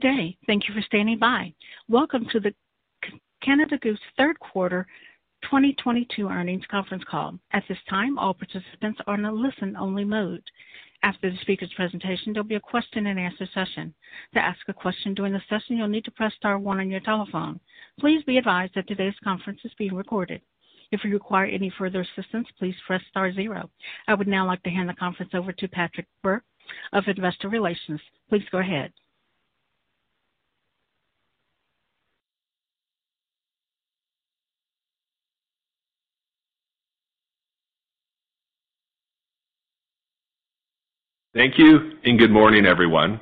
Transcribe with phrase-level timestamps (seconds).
[0.00, 0.36] Good day.
[0.46, 1.52] Thank you for standing by.
[1.88, 2.54] Welcome to the
[3.42, 4.86] Canada Goose third quarter
[5.42, 7.36] 2022 earnings conference call.
[7.52, 10.44] At this time, all participants are in a listen-only mode.
[11.02, 13.92] After the speaker's presentation, there'll be a question-and-answer session.
[14.34, 17.00] To ask a question during the session, you'll need to press star one on your
[17.00, 17.58] telephone.
[17.98, 20.40] Please be advised that today's conference is being recorded.
[20.92, 23.68] If you require any further assistance, please press star zero.
[24.06, 26.44] I would now like to hand the conference over to Patrick Bourke
[26.92, 28.00] of Investor Relations.
[28.28, 28.92] Please go ahead.
[41.38, 43.20] Thank you, and good morning, everyone.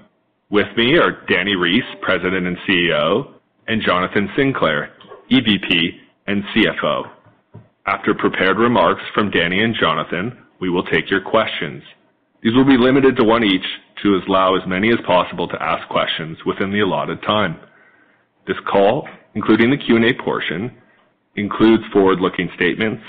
[0.48, 3.34] With me are Dani Reiss, President and CEO,
[3.68, 4.88] and Jonathan Sinclair,
[5.30, 5.90] EVP
[6.26, 7.10] and CFO.
[7.86, 11.82] After prepared remarks from Dani and Jonathan, we will take your questions.
[12.42, 13.66] These will be limited to one each
[14.02, 17.60] to allow as many as possible to ask questions within the allotted time.
[18.46, 20.72] This call, including the Q&A portion,
[21.34, 23.02] includes forward-looking statements.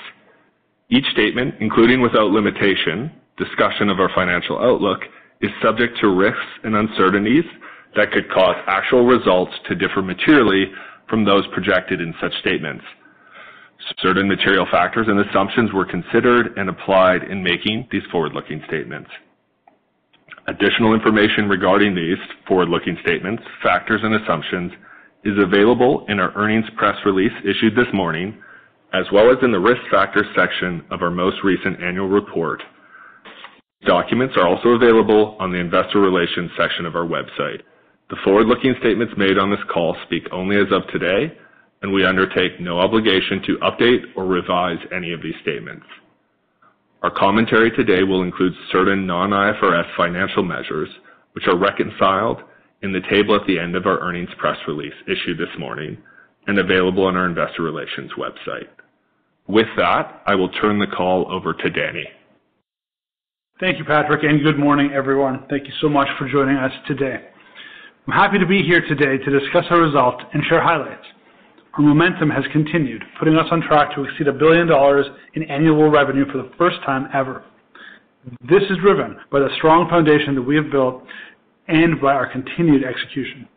[0.90, 5.02] Each statement, including without limitation, discussion of our financial outlook,
[5.42, 7.46] is subject to risks and uncertainties
[7.96, 10.66] that could cause actual results to differ materially
[11.10, 12.84] from those projected in such statements.
[14.02, 19.10] Certain material factors and assumptions were considered and applied in making these forward-looking statements.
[20.48, 24.72] Additional information regarding these forward-looking statements, factors, and assumptions
[25.24, 28.38] is available in our earnings press release issued this morning,
[28.94, 32.64] as well as in the Risk Factors section of our most recent annual report.
[33.86, 37.62] Documents are also available on the investor relations section of our website.
[38.10, 41.38] The forward-looking statements made on this call speak only as of today,
[41.82, 45.86] and we undertake no obligation to update or revise any of these statements.
[47.04, 50.90] Our commentary today will include certain non-IFRS financial measures,
[51.34, 52.42] which are reconciled
[52.82, 55.98] in the table at the end of our earnings press release issued this morning
[56.48, 58.68] and available on our investor relations website.
[59.48, 62.06] With that, I will turn the call over to Dani.
[63.60, 65.44] Thank you, Patrick, and good morning, everyone.
[65.50, 67.30] Thank you so much for joining us today.
[68.06, 71.04] I'm happy to be here today to discuss our results and share highlights.
[71.74, 75.90] Our momentum has continued, putting us on track to exceed 1 billion dollars in annual
[75.90, 77.46] revenue for the first time ever.
[78.48, 81.02] This is driven by the strong foundation that we have built
[81.68, 83.48] and by our continued execution.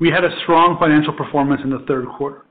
[0.00, 2.42] We had a strong financial performance in the third quarter.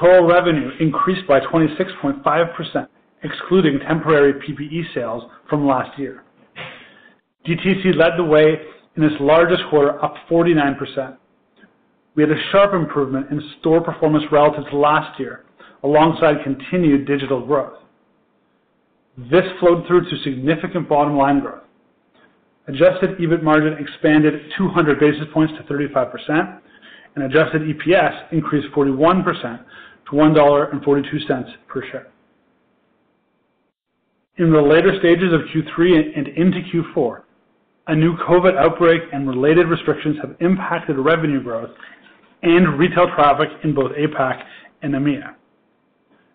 [0.00, 2.88] Total revenue increased by 26.5%,
[3.22, 6.22] excluding temporary PPE sales from last year.
[7.46, 8.56] DTC led the way
[8.96, 11.16] in its largest quarter, up 49%.
[12.14, 15.44] We had a sharp improvement in store performance relative to last year,
[15.82, 17.78] alongside continued digital growth.
[19.18, 21.62] This flowed through to significant bottom-line growth.
[22.68, 26.60] Adjusted EBIT margin expanded 200 basis points to 35%,
[27.14, 29.24] and adjusted EPS increased 41%
[30.06, 30.66] to 1.42 dollar
[31.68, 32.08] per share.
[34.38, 37.22] In the later stages of Q3 and into Q4,
[37.86, 41.70] a new COVID outbreak and related restrictions have impacted revenue growth
[42.42, 44.42] and retail traffic in both APAC
[44.82, 45.34] and EMEA.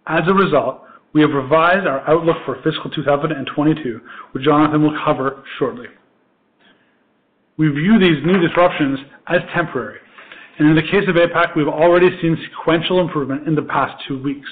[0.08, 0.82] As a result,
[1.14, 4.02] we have revised our outlook for fiscal 2022,
[4.32, 5.88] which Jonathan will cover shortly.
[7.58, 8.98] We view these new disruptions
[9.28, 10.00] as temporary,
[10.58, 14.20] and in the case of APAC, we've already seen sequential improvement in the past two
[14.24, 14.50] weeks.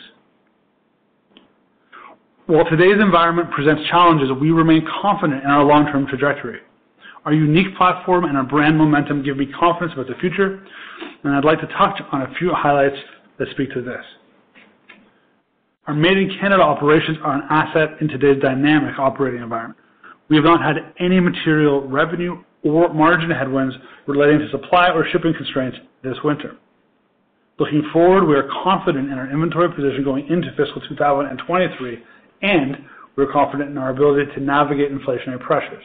[2.49, 6.61] While today's environment presents challenges, we remain confident in our long-term trajectory.
[7.23, 10.66] Our unique platform and our brand momentum give me confidence about the future,
[11.23, 12.96] and I'd like to touch on a few highlights
[13.37, 14.03] that speak to this.
[15.85, 19.79] Our Made in Canada operations are an asset in today's dynamic operating environment.
[20.28, 23.75] We have not had any material revenue or margin headwinds
[24.07, 26.57] relating to supply or shipping constraints this winter.
[27.59, 31.99] Looking forward, we are confident in our inventory position going into fiscal 2023,
[32.41, 32.78] and
[33.16, 35.84] we're confident in our ability to navigate inflationary pressures.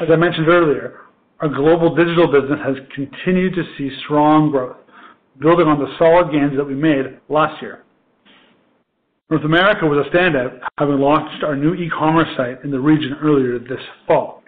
[0.00, 1.00] As I mentioned earlier,
[1.40, 4.76] our global digital business has continued to see strong growth,
[5.40, 7.84] building on the solid gains that we made last year.
[9.30, 13.58] North America was a standout, having launched our new e-commerce site in the region earlier
[13.58, 14.42] this fall.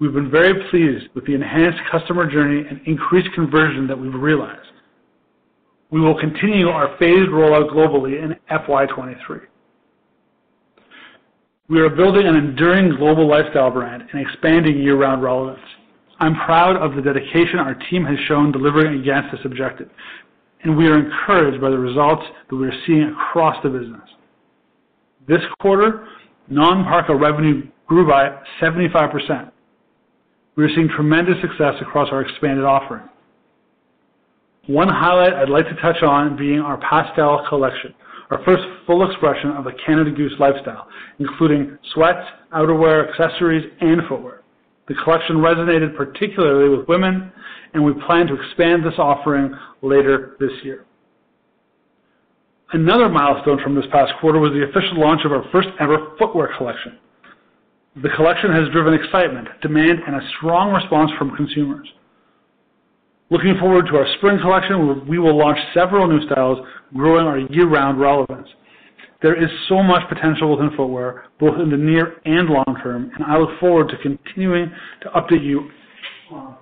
[0.00, 4.70] we've been very pleased with the enhanced customer journey and increased conversion that we've realized.
[5.90, 9.38] We will continue our phased rollout globally in FY 2023.
[11.70, 15.60] We are building an enduring global lifestyle brand and expanding year-round relevance.
[16.18, 19.88] I'm proud of the dedication our team has shown delivering against this objective,
[20.62, 24.08] and we are encouraged by the results that we are seeing across the business.
[25.26, 26.06] This quarter,
[26.48, 29.50] non-parka revenue grew by 75%.
[30.56, 33.08] We are seeing tremendous success across our expanded offering.
[34.68, 37.94] One highlight I'd like to touch on being our Pastel collection,
[38.30, 40.88] our first full expression of the Canada Goose lifestyle,
[41.18, 44.42] including sweats, outerwear, accessories, and footwear.
[44.86, 47.32] The collection resonated particularly with women,
[47.72, 50.84] and we plan to expand this offering later this year.
[52.74, 56.98] Another milestone from this past quarter was the official launch of our first-ever footwear collection.
[58.02, 61.88] The collection has driven excitement, demand, and a strong response from consumers.
[63.30, 66.58] Looking forward to our spring collection, we will launch several new styles,
[66.96, 68.48] growing our year-round relevance.
[69.20, 73.24] There is so much potential within footwear, both in the near and long term, and
[73.24, 74.70] I look forward to continuing
[75.02, 75.70] to update you
[76.30, 76.56] on.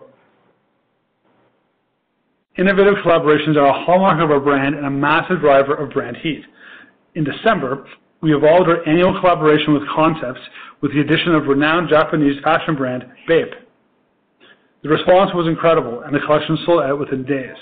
[2.58, 6.42] Innovative collaborations are a hallmark of our brand and a massive driver of brand heat.
[7.14, 7.86] In December,
[8.22, 10.40] we evolved our annual collaboration with Concepts
[10.80, 13.65] with the addition of renowned Japanese fashion brand, BAPE.
[14.86, 17.56] The response was incredible, and the collection sold out within days.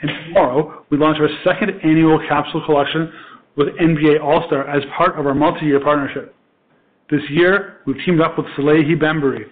[0.00, 3.12] And tomorrow, we launch our second annual capsule collection
[3.56, 6.32] with NBA All-Star as part of our multi-year partnership.
[7.10, 9.46] This year, we've teamed up with Salehe Bembury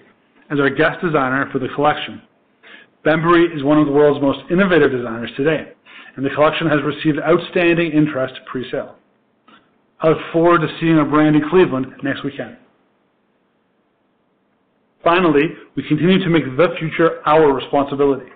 [0.53, 2.23] as our guest designer for the collection.
[3.03, 5.73] Bembury is one of the world's most innovative designers today,
[6.15, 8.95] and the collection has received outstanding interest pre-sale.
[10.01, 12.57] I look forward to seeing our brand in Cleveland next weekend.
[15.05, 15.43] Finally,
[15.77, 18.31] we continue to make the future our responsibility.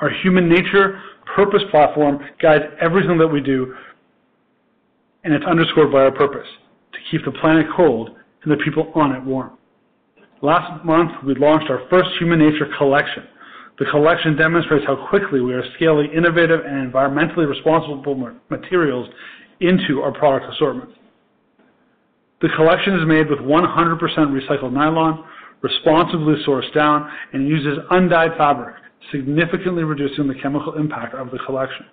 [0.00, 1.00] Our human nature
[1.34, 3.74] purpose platform guides everything that we do,
[5.24, 6.46] and it's underscored by our purpose:
[6.92, 8.10] to keep the planet cold
[8.42, 9.52] and the people on it warm.
[10.42, 13.24] Last month, we launched our first human nature collection.
[13.78, 19.08] The collection demonstrates how quickly we are scaling innovative and environmentally responsible materials
[19.60, 20.90] into our product assortment.
[22.40, 25.24] The collection is made with 100% recycled nylon,
[25.62, 28.76] responsibly sourced down, and uses undyed fabric,
[29.10, 31.86] significantly reducing the chemical impact of the collection.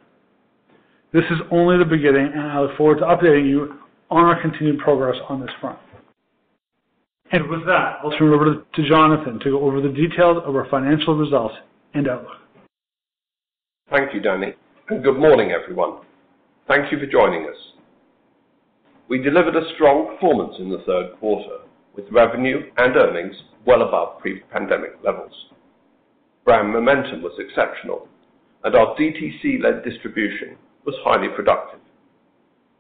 [1.14, 3.76] This is only the beginning, and I look forward to updating you
[4.10, 5.80] on our continued progress on this front.
[7.32, 10.56] And with that, I'll turn it over to Jonathan to go over the details of
[10.56, 11.56] our financial results
[11.94, 12.38] and outlook.
[13.90, 14.54] Thank you, Dani,
[14.90, 16.02] and good morning, everyone.
[16.68, 17.56] Thank you for joining us.
[19.08, 21.65] We delivered a strong performance in the third quarter,
[21.96, 25.34] with revenue and earnings well above pre-pandemic levels.
[26.44, 28.08] Brand momentum was exceptional,
[28.64, 31.80] and our DTC-led distribution was highly productive.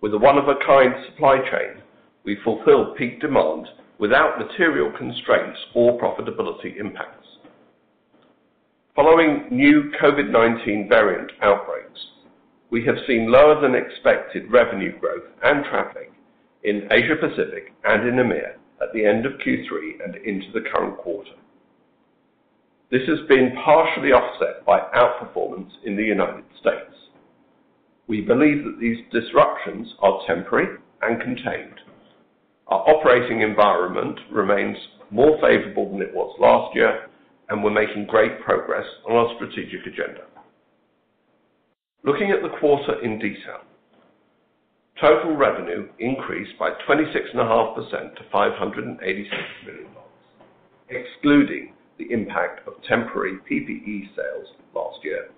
[0.02, 1.82] With a one-of-a-kind supply chain,
[2.24, 3.68] we fulfilled peak demand
[3.98, 7.28] without material constraints or profitability impacts.
[8.96, 12.00] Following new COVID-19 variant outbreaks,
[12.70, 16.12] we have seen lower than expected revenue growth and traffic
[16.64, 20.98] in Asia Pacific and in EMEA at the end of Q3 and into the current
[20.98, 21.32] quarter.
[22.92, 26.94] This has been partially offset by outperformance in the United States.
[28.08, 31.80] We believe that these disruptions are temporary and contained.
[32.68, 34.78] Our operating environment remains
[35.12, 37.08] more favorable than it was last year,
[37.50, 40.22] and we're making great progress on our strategic agenda.
[42.04, 43.62] Looking at the quarter in detail.
[45.00, 49.00] Total revenue increased by 26.5% to $586
[49.66, 49.88] million,
[50.90, 55.30] excluding the impact of temporary PPE sales last year.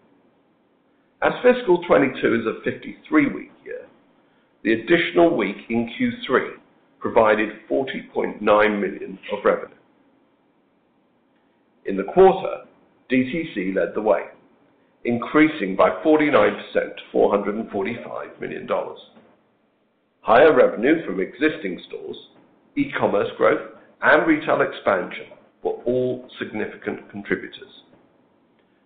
[1.24, 3.88] As fiscal 2022 is a 53-week year,
[4.64, 6.58] the additional week in Q3
[7.00, 9.74] provided 40.9 million of revenue.
[11.86, 12.66] In the quarter,
[13.12, 14.26] DTC led the way,
[15.06, 18.68] increasing by 49% to $445 million.
[20.28, 22.18] Higher revenue from existing stores,
[22.76, 23.62] e-commerce growth,
[24.02, 25.28] and retail expansion
[25.64, 27.84] were all significant contributors.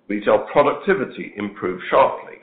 [0.08, 2.36] Retail productivity improved sharply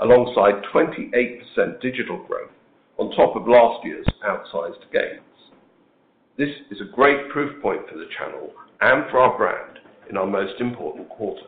[0.00, 2.48] alongside 28% digital growth
[2.96, 5.20] on top of last year's outsized gains.
[6.38, 10.26] This is a great proof point for the channel and for our brand in our
[10.26, 11.44] most important quarter.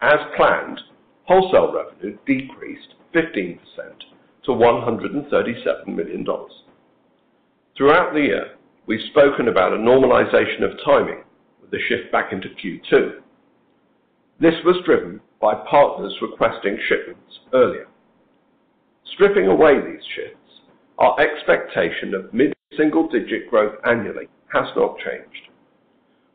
[0.00, 0.80] As planned,
[1.28, 3.60] wholesale revenue decreased 15%
[4.48, 6.26] to $137 million.
[7.76, 8.54] Throughout the year,
[8.86, 11.22] we've spoken about a normalization of timing
[11.60, 13.20] with the shift back into Q2.
[14.40, 17.88] This was driven by partners requesting shipments earlier.
[19.12, 20.62] Stripping away these shifts,
[20.98, 25.50] our expectation of mid-single-digit growth annually has not changed.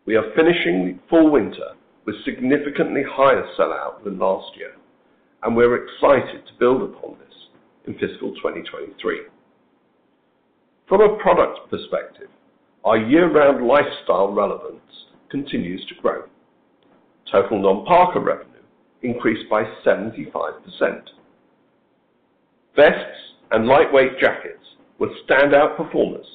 [0.05, 1.73] We are finishing full winter
[2.05, 4.75] with significantly higher sell-out than last year,
[5.41, 7.32] and we're excited to build upon this
[7.87, 9.21] in fiscal 2023.
[10.87, 12.29] From a product perspective,
[12.83, 14.81] our year-round lifestyle relevance
[15.29, 16.23] continues to grow.
[17.31, 18.49] Total non-parka revenue
[19.01, 20.13] increased by 75%.
[22.75, 24.63] Vests and lightweight jackets
[24.99, 26.25] were standout performers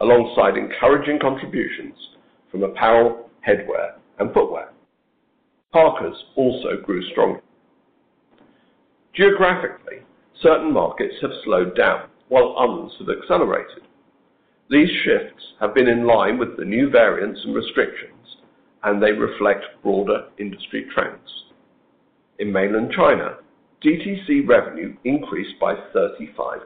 [0.00, 1.94] alongside encouraging contributions
[2.50, 4.72] from apparel, headwear, and footwear.
[5.72, 7.40] Parkas also grew strongly.
[9.14, 9.98] Geographically,
[10.42, 13.82] certain markets have slowed down while others have accelerated.
[14.68, 18.36] These shifts have been in line with the new variants and restrictions,
[18.82, 21.44] and they reflect broader industry trends.
[22.38, 23.36] In Mainland China,
[23.84, 26.60] DTC revenue increased by 35%.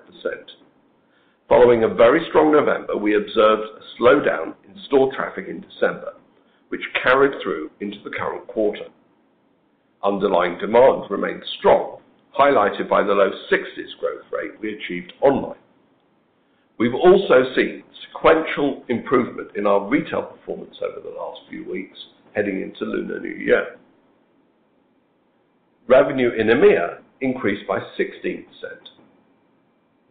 [1.48, 6.14] Following a very strong November, we observed a slowdown in store traffic in December,
[6.68, 8.86] which carried through into the current quarter.
[10.02, 11.99] Underlying demand remained strong,
[12.38, 15.58] highlighted by the low 60s growth rate we achieved online.
[16.78, 21.98] We've also seen sequential improvement in our retail performance over the last few weeks
[22.34, 23.76] heading into Lunar New Year.
[25.88, 28.46] Revenue in EMEA increased by 16%.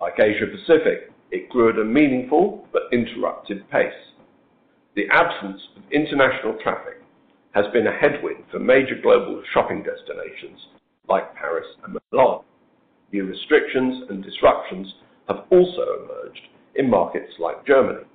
[0.01, 3.93] Like Asia Pacific, it grew at a meaningful but interrupted pace.
[4.95, 7.01] The absence of international traffic
[7.53, 10.59] has been a headwind for major global shopping destinations
[11.09, 12.41] like Paris and Milan.
[13.11, 14.93] New restrictions and disruptions
[15.27, 16.41] have also emerged
[16.75, 18.05] in markets like Germany.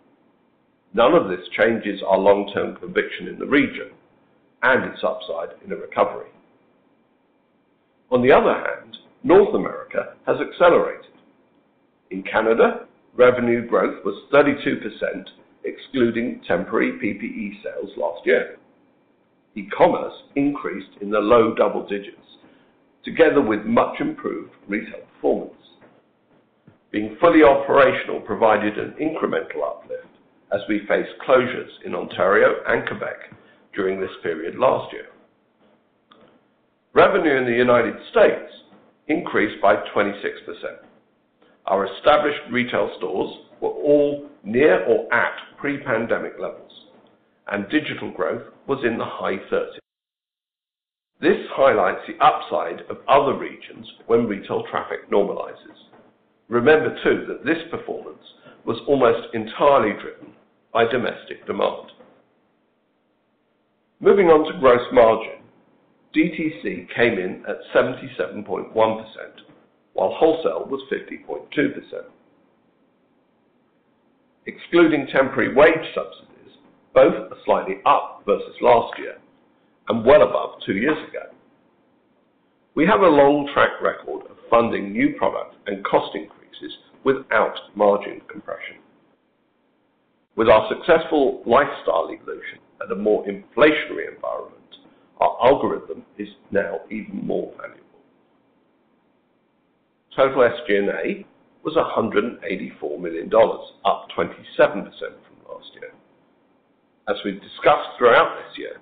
[0.95, 3.91] None of this changes our long-term conviction in the region
[4.63, 6.29] and its upside in a recovery.
[8.11, 11.11] On the other hand, North America has accelerated.
[12.11, 12.87] In Canada,
[13.17, 15.25] revenue growth was 32%,
[15.65, 18.57] excluding temporary PPE sales last year.
[19.57, 22.19] E-commerce increased in the low double digits,
[23.05, 25.55] together with much improved retail performance.
[26.91, 30.07] Being fully operational provided an incremental uplift
[30.53, 33.35] as we faced closures in Ontario and Quebec
[33.75, 35.07] during this period last year.
[36.95, 38.53] Revenue in the United States
[39.09, 40.15] increased by 26%.
[41.67, 46.71] Our established retail stores were all near or at pre-pandemic levels,
[47.49, 49.79] and digital growth was in the high 30s.
[51.25, 55.89] This highlights the upside of other regions when retail traffic normalizes.
[56.51, 58.23] Remember, too, that this performance
[58.67, 60.35] was almost entirely driven
[60.71, 61.93] by domestic demand.
[64.01, 65.41] Moving on to gross margin,
[66.15, 68.75] DTC came in at 77.1%,
[69.95, 72.05] while wholesale was 50.2%.
[74.45, 76.59] Excluding temporary wage subsidies,
[76.93, 79.17] both are slightly up versus last year
[79.89, 81.35] and well above two years ago.
[82.75, 88.21] We have a long track record of funding new product and cost increases without margin
[88.31, 88.77] compression.
[90.37, 94.55] With our successful lifestyle evolution and a more inflationary environment,
[95.21, 97.85] our algorithm is now even more valuable.
[100.17, 101.25] Total SG&A
[101.65, 103.31] was $184 million,
[103.85, 105.93] up 27% from last year.
[107.09, 108.77] As we've discussed throughout this year,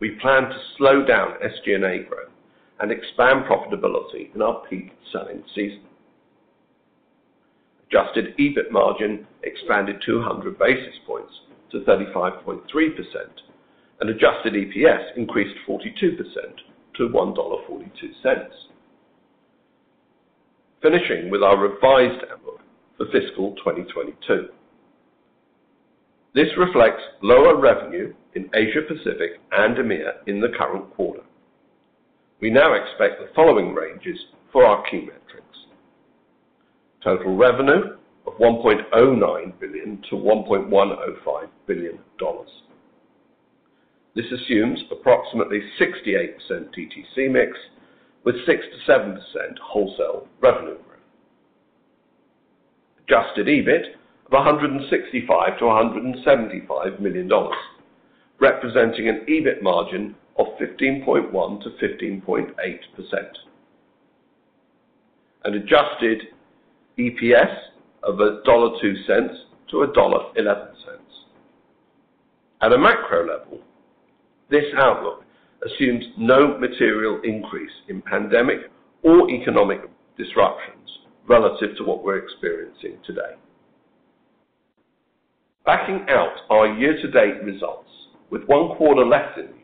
[0.00, 2.30] we plan to slow down SG&A growth
[2.80, 5.82] and expand profitability in our peak selling season.
[7.88, 11.32] Adjusted EBIT margin expanded 200 basis points
[11.70, 12.62] to 35.3%,
[14.00, 16.16] and adjusted EPS increased 42%
[16.96, 18.48] to $1.42.
[20.82, 22.60] Finishing with our revised outlook
[22.96, 24.48] for fiscal 2022.
[26.34, 31.22] This reflects lower revenue in Asia Pacific and EMEA in the current quarter.
[32.40, 34.18] We now expect the following ranges
[34.52, 35.58] for our key metrics.
[37.02, 37.96] Total revenue
[38.26, 41.98] of $1.09 billion-$1.105 billion.
[44.14, 47.56] This assumes approximately 68% DTC mix
[48.24, 49.18] with 6%-7%
[49.62, 50.86] wholesale revenue growth.
[53.08, 53.94] Adjusted EBIT
[54.30, 57.30] of $165 million-$175 million,
[58.38, 62.50] representing an EBIT margin of 15.1 to 15.8%,
[65.44, 66.22] An adjusted
[66.98, 67.54] EPS
[68.02, 69.36] of $1.02
[69.70, 70.66] to $1.11.
[72.62, 73.60] At a macro level,
[74.50, 75.24] this outlook
[75.64, 78.58] assumes no material increase in pandemic
[79.02, 79.80] or economic
[80.18, 80.76] disruptions
[81.28, 83.36] relative to what we're experiencing today.
[85.66, 87.90] Backing out our year-to-date results
[88.30, 89.56] with one quarter left in the year,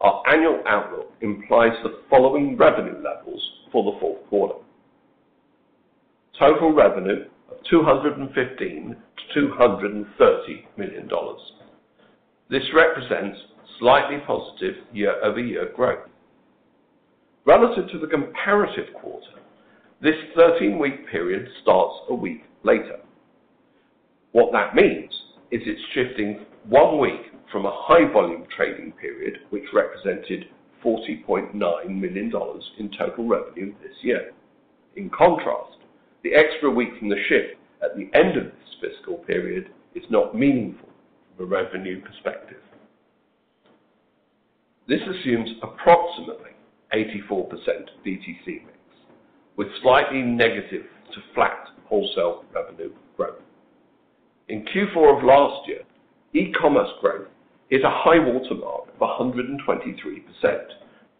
[0.00, 3.42] our annual outlook implies the following revenue levels
[3.72, 4.54] for the fourth quarter.
[6.38, 8.96] Total revenue of $215
[9.34, 11.10] million-$230 million.
[12.48, 13.38] This represents
[13.80, 16.08] slightly positive year-over-year growth.
[17.46, 19.26] Relative to the comparative quarter,
[20.02, 22.98] this 13-week period starts a week later.
[24.36, 25.10] What that means
[25.50, 30.44] is it's shifting one week from a high volume trading period, which represented
[30.84, 31.54] $40.9
[31.88, 32.30] million
[32.78, 34.32] in total revenue this year.
[34.94, 35.78] In contrast,
[36.22, 40.36] the extra week from the shift at the end of this fiscal period is not
[40.36, 40.90] meaningful
[41.34, 42.60] from a revenue perspective.
[44.86, 46.50] This assumes approximately
[46.92, 47.48] 84%
[48.04, 48.78] DTC mix,
[49.56, 53.40] with slightly negative to flat wholesale revenue growth.
[54.48, 55.82] In Q4 of last year,
[56.32, 57.26] e-commerce growth
[57.68, 59.58] hit a high watermark of 123%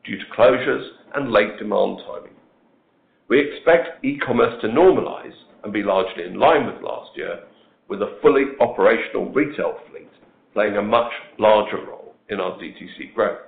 [0.04, 2.36] due to closures and late demand timing.
[3.28, 7.40] We expect e-commerce to normalize and be largely in line with last year,
[7.88, 10.10] with a fully operational retail fleet
[10.54, 13.40] playing a much larger role in our DTC growth.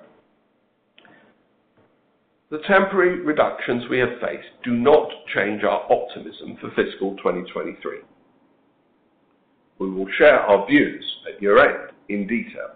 [2.50, 7.98] The temporary reductions we have faced do not change our optimism for fiscal 2023.
[9.78, 12.70] We will share our views at year-end in detail.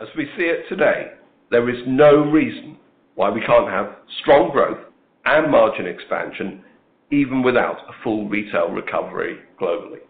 [0.00, 1.12] As we see it today,
[1.50, 2.76] there is no reason
[3.14, 4.78] why we can't have strong growth
[5.24, 6.62] and margin expansion
[7.10, 10.00] even without a full retail recovery globally.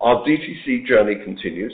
[0.00, 1.72] Our DTC journey continues.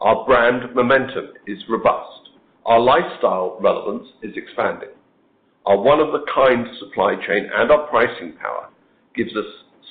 [0.00, 2.30] Our brand momentum is robust.
[2.66, 4.90] Our lifestyle relevance is expanding.
[5.64, 8.68] Our one-of-a-kind supply chain and our pricing power
[9.14, 9.44] gives us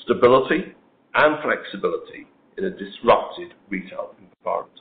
[0.04, 0.75] stability
[1.15, 4.80] and flexibility in a disrupted retail environment.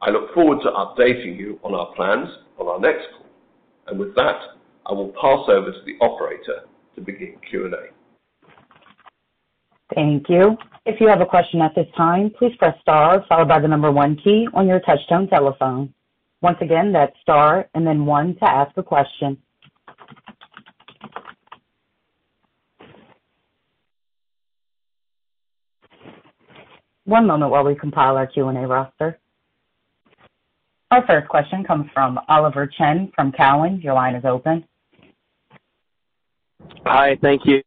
[0.00, 3.26] I look forward to updating you on our plans on our next call.
[3.88, 4.36] And With that,
[4.86, 6.62] I will pass over to the operator
[6.94, 7.92] to begin Q&A.
[9.94, 10.56] Thank you.
[10.86, 13.90] If you have a question at this time, please press star followed by the number
[13.90, 15.92] one key on your touchtone telephone.
[16.40, 19.36] Once again, that's star and then one to ask a question.
[27.08, 29.18] One moment while we compile our Q&A roster.
[30.90, 33.80] Our first question comes from Oliver Chen from Cowen.
[33.82, 34.62] Your line is open.
[36.84, 37.16] Hi.
[37.22, 37.62] Thank you.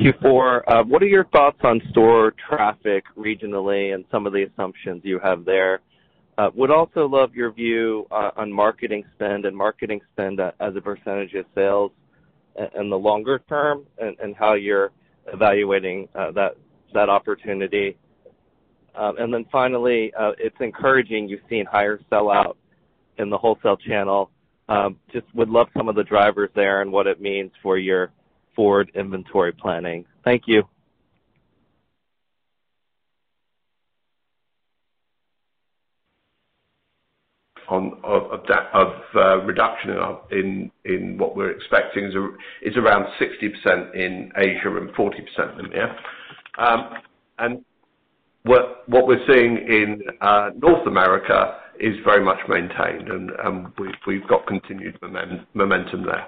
[0.00, 5.02] Q4, uh, what are your thoughts on store traffic regionally and some of the assumptions
[5.04, 5.78] you have there?
[6.38, 10.80] Uh, would also love your view uh, on marketing spend and marketing spend as a
[10.80, 11.92] percentage of sales
[12.76, 14.90] in the longer term and how you're
[15.32, 16.56] evaluating that
[16.96, 17.96] opportunity.
[18.94, 22.56] Um, and then finally, uh, it's encouraging you've seen higher sell-out
[23.18, 24.30] in the wholesale channel.
[24.68, 28.10] Um, Just would love some of the drivers there and what it means for your
[28.54, 30.04] forward inventory planning.
[30.24, 30.62] Thank you.
[37.68, 39.90] On, Of reduction
[40.30, 42.04] in in what we're expecting
[42.62, 45.96] is around 60% in Asia and 40% in EMEA.
[46.58, 47.64] Um,
[48.44, 53.66] what what we're seeing in uh, North America is very much maintained, and
[54.06, 54.98] we've got continued
[55.54, 56.26] momentum there.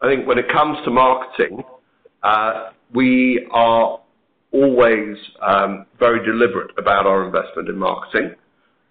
[0.00, 1.62] I think when it comes to marketing,
[2.22, 4.00] uh, we are
[4.52, 8.34] always um, very deliberate about our investment in marketing.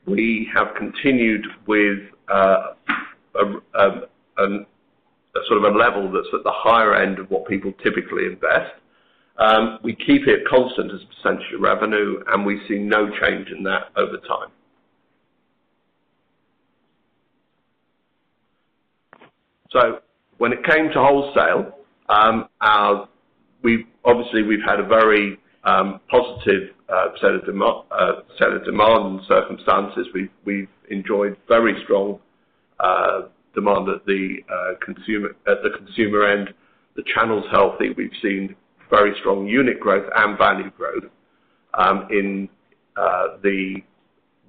[0.05, 2.73] We have continued with uh,
[3.35, 4.47] a
[5.47, 8.73] sort of a level that's at the higher end of what people typically invest.
[9.37, 13.49] Um, we keep it constant as a percentage of revenue, and we see no change
[13.55, 14.49] in that over time.
[19.71, 19.99] So
[20.37, 21.73] when it came to wholesale,
[22.09, 22.47] um,
[23.63, 30.07] we obviously we've had a very um, positive uh, uh, set of demand circumstances.
[30.45, 32.19] We've enjoyed very strong
[32.79, 33.23] uh,
[33.57, 36.53] demand at the uh, consumer at the consumer end.
[36.95, 37.89] The channel's healthy.
[37.97, 38.55] We've seen
[38.89, 41.11] very strong unit growth and value growth
[41.73, 42.47] um, in
[42.95, 43.77] uh, the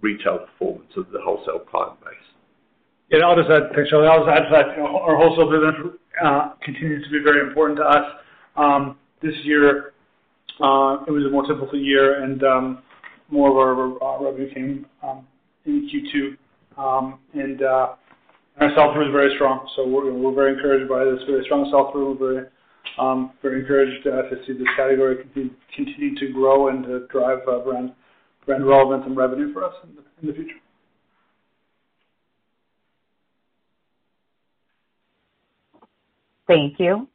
[0.03, 2.15] retail performance of the wholesale client base.
[3.11, 4.09] Yeah, I'll just add, thanks, Charlie.
[4.09, 7.85] I'll just add to that, our wholesale business uh, continues to be very important to
[7.85, 8.05] us.
[8.57, 9.95] Um, this year,
[10.61, 12.83] it was a more typical year, and um,
[13.31, 14.87] more of our revenue came
[15.65, 16.37] in Q2.
[18.61, 22.19] Our sell-through is very strong, so we're very encouraged by this very strong sell-through.
[22.19, 22.47] We're very
[22.99, 25.25] um, encouraged uh, to see this category
[25.75, 27.93] continue to grow and to drive uh, brand
[28.67, 29.75] relevance and revenue for us
[30.21, 30.55] in the future.
[36.49, 37.07] Thank you.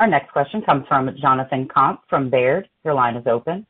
[0.00, 2.68] Our next question comes from Jonathan Komp from Baird.
[2.84, 3.66] Your line is open.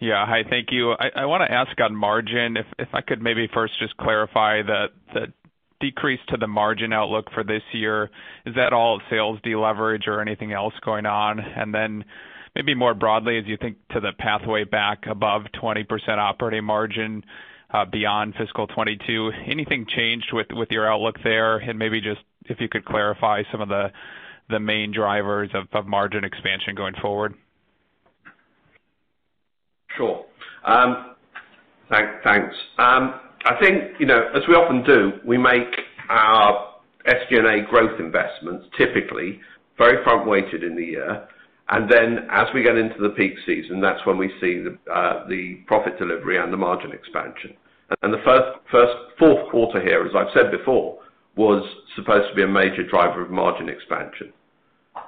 [0.00, 0.26] Yeah.
[0.26, 0.92] Hi, thank you.
[0.92, 4.86] I want to ask on margin, if I could maybe first just clarify the
[5.82, 8.10] decrease to the margin outlook for this year.
[8.46, 11.40] Is that all sales deleverage or anything else going on?
[11.40, 12.04] And then
[12.54, 15.84] maybe more broadly, as you think to the pathway back above 20%
[16.18, 17.24] operating margin
[17.70, 21.58] uh, beyond fiscal 2022, anything changed with your outlook there?
[21.58, 23.90] And maybe just if you could clarify some of the
[24.50, 27.32] the main drivers of margin expansion going forward.
[29.96, 30.26] Sure.
[30.64, 31.14] Um,
[31.88, 32.54] thanks.
[32.78, 35.68] Um, I think, you know, as we often do, we make
[36.08, 36.74] our
[37.06, 39.40] SG&A growth investments typically
[39.78, 41.28] very front-weighted in the year.
[41.70, 45.26] And then as we get into the peak season, that's when we see the uh,
[45.66, 47.54] profit delivery and the margin expansion.
[48.02, 48.52] And the
[49.18, 50.98] fourth quarter here, as I've said before,
[51.36, 51.64] was
[51.96, 54.32] supposed to be a major driver of margin expansion.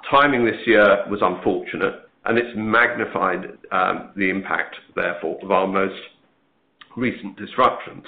[0.09, 5.99] Timing this year was unfortunate, and it's magnified um, the impact, therefore, of our most
[6.95, 8.05] recent disruptions.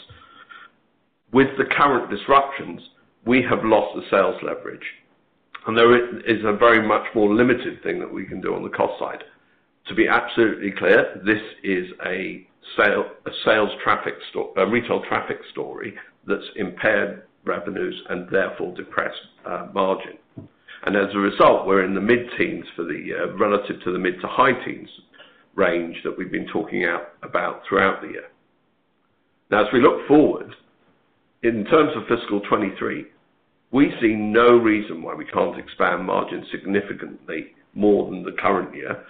[1.34, 2.82] With the current disruptions,
[3.26, 4.86] we have lost the sales leverage,
[5.66, 8.70] and there is a very much more limited thing that we can do on the
[8.70, 9.24] cost side.
[9.88, 12.48] To be absolutely clear, this is a
[12.78, 14.16] sales traffic,
[14.70, 15.94] retail traffic story
[16.26, 20.18] that's impaired revenues and therefore depressed uh, margin.
[20.86, 24.22] And as a result, we're in the mid-teens for the year relative to the mid
[24.22, 24.90] to high teens
[25.56, 26.86] range that we've been talking
[27.24, 28.28] about throughout the year.
[29.50, 30.54] Now, as we look forward,
[31.44, 33.06] in terms of fiscal 2023,
[33.72, 39.04] we see no reason why we can't expand margins significantly more than the current year,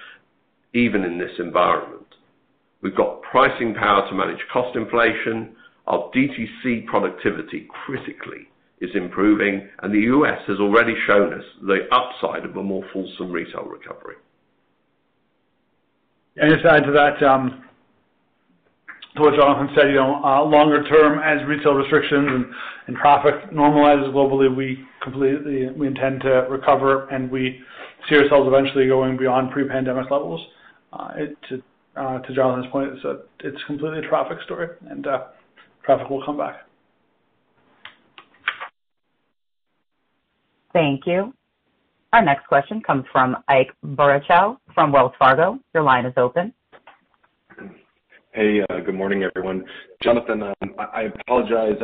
[0.73, 2.05] even in this environment.
[2.81, 5.55] We've got pricing power to manage cost inflation.
[5.87, 8.49] Our DTC productivity critically
[8.81, 10.39] is improving, and the U.S.
[10.47, 14.15] has already shown us the upside of a more fulsome retail recovery.
[16.37, 17.63] Just to add to that, um,
[19.17, 22.45] to what Jonathan said, you know, uh, longer term, as retail restrictions
[22.87, 27.59] and traffic normalizes globally, we completely we intend to recover, and we
[28.09, 30.41] see ourselves eventually going beyond pre-pandemic levels.
[30.93, 31.09] Uh,
[31.95, 32.91] uh, to Jonathan's point,
[33.39, 35.05] it's completely a traffic story, and
[35.83, 36.67] traffic will come back.
[40.73, 41.33] Thank you.
[42.13, 45.59] Our next question comes from Ike Boruchow from Wells Fargo.
[45.73, 46.53] Your line is open.
[48.37, 49.65] Hey, uh, good morning, everyone.
[50.03, 50.53] Jonathan, I
[50.93, 51.81] I apologize.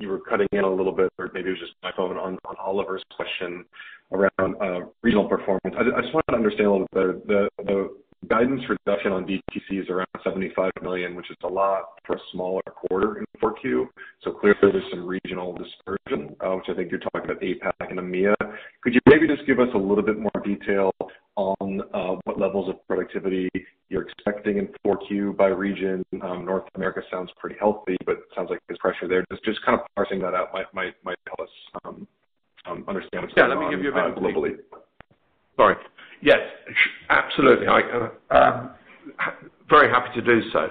[0.00, 2.38] You were cutting in a little bit, or maybe it was just my phone, on
[2.44, 3.64] on Oliver's question
[4.10, 5.72] around uh, regional performance.
[5.78, 7.48] I I just wanted to understand a little bit better.
[7.58, 7.96] The the
[8.28, 12.62] guidance reduction on DTC is around 75 million, which is a lot for a smaller
[12.62, 13.86] quarter in 4Q.
[14.24, 18.00] So clearly there's some regional dispersion, uh, which I think you're talking about APAC and
[18.00, 18.34] EMEA.
[18.82, 20.92] Could you maybe just give us a little bit more detail
[21.36, 23.48] on uh, what levels of productivity
[23.88, 26.04] you're expecting in 4Q by region?
[26.22, 29.24] Um, North America sounds pretty healthy, but it sounds like there's pressure there.
[29.44, 31.48] Just kind of parsing that out might help us
[31.84, 32.06] um,
[32.66, 33.60] um, understand what's going on globally.
[33.60, 34.66] Yeah, let me give you a bit.
[34.72, 34.76] Uh,
[35.56, 35.76] Sorry.
[36.22, 36.40] Yes,
[37.08, 37.84] absolutely, Ike.
[38.30, 38.68] Uh,
[39.68, 40.68] very happy to do so.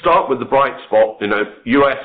[0.00, 1.16] Start with the bright spot.
[1.20, 1.98] You know, U.S.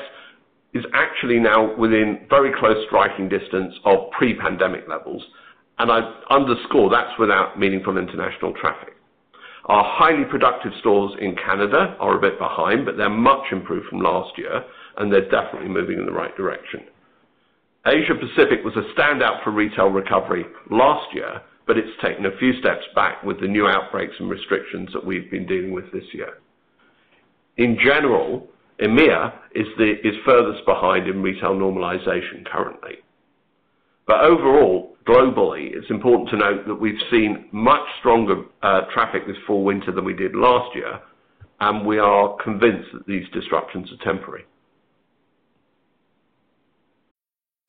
[0.74, 5.22] is actually now within very close striking distance of pre-pandemic levels.
[5.88, 8.94] I underscore that's without meaningful international traffic.
[9.66, 14.00] Our highly productive stores in Canada are a bit behind, but they're much improved from
[14.00, 14.64] last year,
[14.96, 16.80] and they're definitely moving in the right direction.
[17.86, 22.58] Asia Pacific was a standout for retail recovery last year, but it's taken a few
[22.58, 26.38] steps back with the new outbreaks and restrictions that we've been dealing with this year.
[27.58, 28.48] In general,
[28.80, 32.96] EMEA is furthest behind in retail normalization currently.
[34.06, 39.36] But overall, globally, it's important to note that we've seen much stronger uh, traffic this
[39.46, 41.00] fall/winter than we did last year,
[41.60, 44.44] and we are convinced that these disruptions are temporary.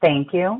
[0.00, 0.58] Thank you.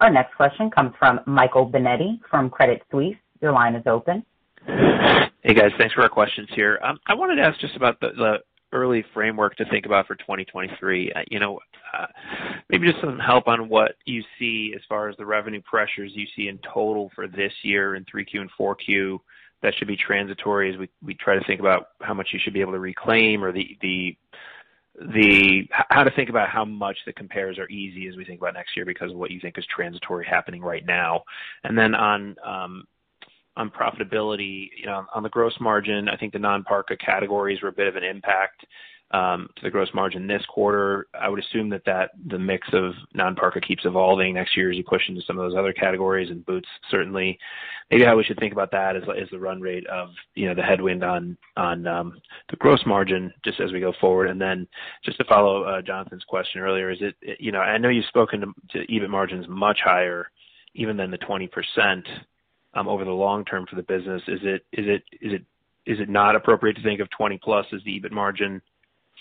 [0.00, 3.16] Our next question comes from Michael Binetti from Credit Suisse.
[3.40, 4.24] Your line is open.
[4.66, 5.70] Hey, guys.
[5.78, 6.78] Thanks for our questions here.
[6.82, 8.38] Um, I wanted to ask just about the
[8.72, 11.12] early framework to think about for 2023.
[11.12, 11.60] Uh, you know,
[11.96, 12.06] uh,
[12.68, 16.26] maybe just some help on what you see as far as the revenue pressures you
[16.34, 19.20] see in total for this year in 3Q and 4Q
[19.64, 22.60] that should be transitory as we try to think about how much you should be
[22.60, 23.50] able to reclaim or
[25.70, 28.76] how to think about how much the compares are easy as we think about next
[28.76, 31.22] year because of what you think is transitory happening right now.
[31.64, 32.84] And then on um
[33.56, 37.72] on profitability, you know, on the gross margin, I think the non-parka categories were a
[37.72, 38.66] bit of an impact
[39.14, 41.06] Um, to the gross margin this quarter.
[41.14, 45.08] I would assume that the mix of non-parka keeps evolving next year as you push
[45.08, 47.38] into some of those other categories and boots certainly.
[47.92, 50.64] Maybe how we should think about that as the run rate of, you know, the
[50.64, 54.30] headwind on on um, the gross margin just as we go forward.
[54.30, 54.66] And then
[55.04, 58.52] just to follow uh, Jonathan's question earlier, is it, you know, I know you've spoken
[58.70, 60.28] to EBIT margins much higher
[60.74, 62.02] even than the 20%
[62.74, 64.22] um, over the long term for the business.
[64.26, 65.44] Is it is it is it
[65.86, 67.38] is it not appropriate to think of 20+
[67.72, 68.60] as the EBIT margin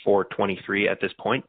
[0.04, 1.46] for 2023 at this point?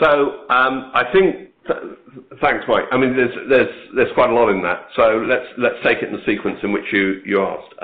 [0.00, 2.84] So um, I think, th- thanks, Mike.
[2.92, 4.86] I mean, there's quite a lot in that.
[4.94, 7.74] So let's take it in the sequence in which you asked.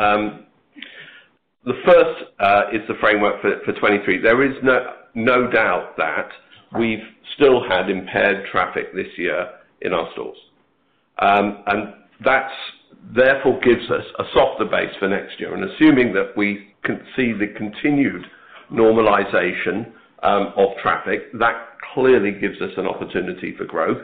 [1.65, 2.21] The first
[2.75, 4.19] is the framework for 2023.
[4.19, 4.55] There is
[5.15, 6.29] no doubt that
[6.79, 7.03] we've
[7.37, 9.49] still had impaired traffic this year
[9.81, 10.37] in our stores.
[11.19, 12.51] Um, and that
[13.15, 15.55] therefore gives us a softer base for next year.
[15.55, 16.74] And assuming that we
[17.17, 18.25] see the continued
[18.73, 19.93] normalization
[20.23, 21.55] um, of traffic, that
[21.93, 23.99] clearly gives us an opportunity for growth,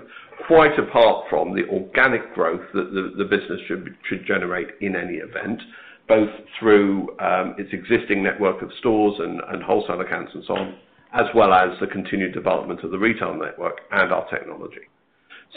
[0.47, 5.61] quite apart from the organic growth that the business should generate in any event,
[6.09, 10.77] both through um, its existing network of stores and wholesale accounts and so on,
[11.13, 14.83] as well as the continued development of the retail network and our technology.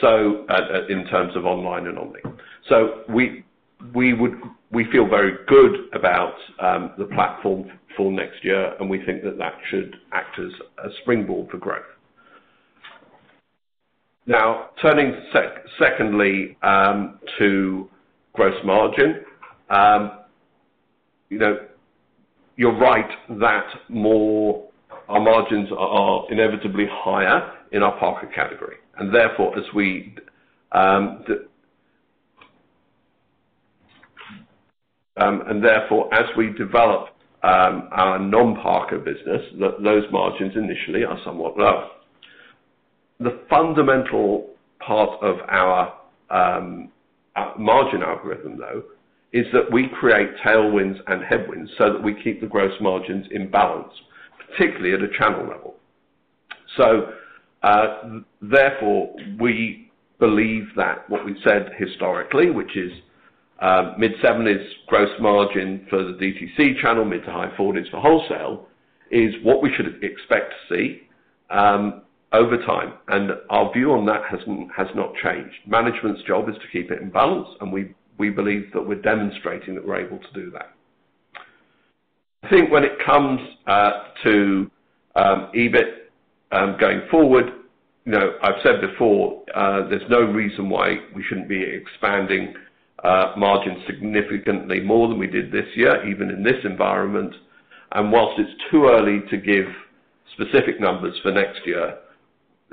[0.01, 2.19] So, uh, uh, in terms of online and omni.
[2.67, 3.43] So we
[4.91, 9.53] feel very good about um, the platform for next year, and we think that that
[9.69, 10.51] should act as
[10.83, 11.83] a springboard for growth.
[14.25, 15.13] Now, turning
[15.79, 17.89] secondly um, to
[18.33, 19.23] gross margin.
[19.69, 20.11] Um,
[21.29, 21.57] you know,
[22.55, 24.69] you're right that more
[25.09, 28.77] our margins are inevitably higher in our parka category.
[28.97, 30.15] And therefore, as we
[35.17, 35.43] Um,
[36.57, 37.09] develop
[37.43, 41.89] um, our non-parka business, those margins initially are somewhat lower.
[43.19, 44.49] The fundamental
[44.79, 45.35] part of
[46.29, 46.89] um,
[47.35, 48.83] our margin algorithm, though,
[49.33, 53.49] is that we create tailwinds and headwinds so that we keep the gross margins in
[53.49, 53.93] balance,
[54.47, 55.75] particularly at a channel level.
[56.77, 57.13] So
[57.63, 62.91] uh therefore, we believe that what we've said historically, which is
[63.63, 68.67] Um, mid-70s% gross margin for the DTC channel, mid- to high-40s% for wholesale,
[69.09, 71.03] is what we should expect to see
[71.49, 72.01] um,
[72.33, 72.95] over time.
[73.07, 74.41] And our view on that has
[74.95, 75.55] not changed.
[75.65, 79.87] Management's job is to keep it in balance, and we believe that we're demonstrating that
[79.87, 80.73] we're able to do that.
[82.43, 83.91] I think when it comes uh,
[84.25, 84.69] to
[85.15, 87.45] um, EBIT going forward,
[88.03, 92.53] you know, I've said before, uh, there's no reason why we shouldn't be expanding
[93.03, 97.35] Uh, margins significantly more than we did this year, even in this environment.
[97.91, 99.65] And whilst it's too early to give
[100.33, 101.97] specific numbers for next year,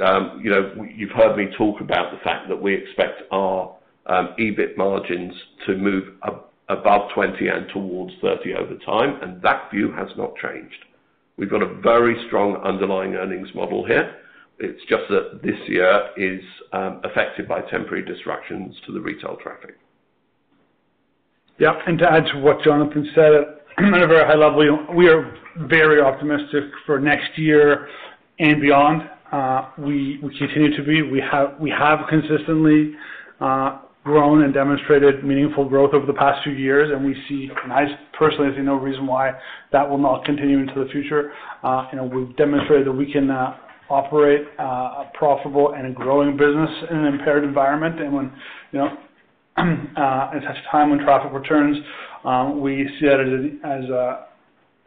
[0.05, 3.75] um, you know, you've heard me talk about the fact that we expect our
[4.07, 5.35] um, EBIT margins
[5.66, 6.05] to move
[6.69, 10.85] above 20 and towards 30 over time, and that view has not changed.
[11.37, 14.14] We've got a very strong underlying earnings model here.
[14.59, 19.77] It's just that this year is um, affected by temporary disruptions to the retail traffic.
[21.61, 21.75] Yeah.
[21.87, 23.33] And to add to what Jonathan said
[23.94, 25.37] at a very high level, we are
[25.68, 27.87] very optimistic for next year
[28.38, 29.03] and beyond.
[29.31, 31.03] Uh, we continue to be.
[31.03, 32.94] We have we have consistently
[33.40, 37.73] uh, grown and demonstrated meaningful growth over the past few years, and we see, and
[37.73, 37.85] I
[38.18, 39.33] personally see no reason why
[39.70, 41.33] that will not continue into the future.
[41.62, 43.31] Uh, you know, we've demonstrated that we can
[43.90, 48.01] operate a profitable and a growing business in an impaired environment.
[48.01, 48.33] And when
[49.96, 51.77] Uh, at such a time when traffic returns,
[52.25, 53.85] um, we see that as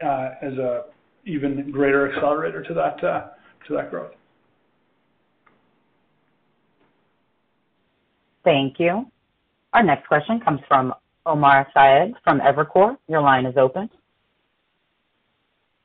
[0.00, 0.82] an uh,
[1.26, 3.28] even greater accelerator uh,
[3.66, 4.10] to that growth.
[8.42, 9.06] Thank you.
[9.72, 10.94] Our next question comes from
[11.26, 12.96] Omar Saad from Evercore.
[13.08, 13.88] Your line is open.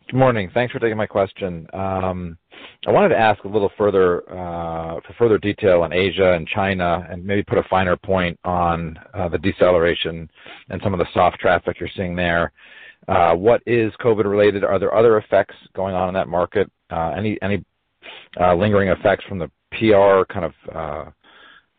[0.09, 0.49] Good morning.
[0.55, 1.67] Thanks for taking my question.
[1.71, 2.35] Um,
[2.87, 7.05] I wanted to ask a little further uh, for further detail on Asia and China,
[7.11, 10.27] and maybe put a finer point on uh, the deceleration
[10.69, 12.51] and some of the soft traffic you're seeing there.
[13.07, 14.63] Uh, what is COVID related?
[14.63, 16.71] Are there other effects going on in that market?
[16.91, 17.37] Any
[18.39, 21.13] lingering effects from the PR kind of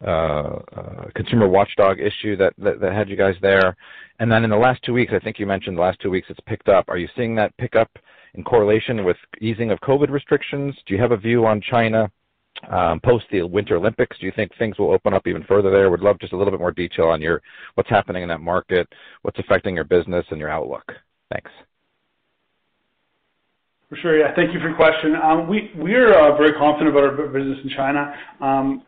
[0.03, 3.77] Uh, uh, consumer watchdog issue that had you guys there?
[4.19, 6.29] And then in the last two weeks, I think you mentioned the last two weeks
[6.31, 6.87] it's picked up.
[6.89, 7.91] Are you seeing that pick up
[8.35, 10.75] in correlation with easing of COVID restrictions?
[10.87, 12.11] Do you have a view on China
[12.71, 14.19] um, post the Winter Olympics?
[14.19, 15.91] Do you think things will open up even further there?
[15.91, 17.23] Would love just a little bit more detail on
[17.75, 18.89] what's happening in that market,
[19.23, 20.93] what's affecting your business and your outlook.
[21.31, 21.51] Thanks.
[23.91, 24.19] For sure.
[24.19, 24.35] Yeah.
[24.37, 25.17] Thank you for your question.
[25.17, 28.15] Um, we're uh, very confident about our business in China.
[28.41, 28.85] Um,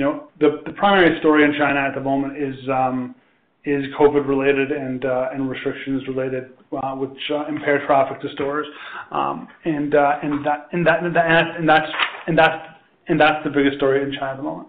[0.00, 2.54] Know, the the primary story in China at the moment is
[3.64, 8.66] is COVID related and uh and restrictions related, which impair traffic to stores.
[9.10, 11.92] Um and uh and that and that and that and that's
[12.26, 12.68] and that's
[13.08, 14.68] and that's the biggest story in China at the moment.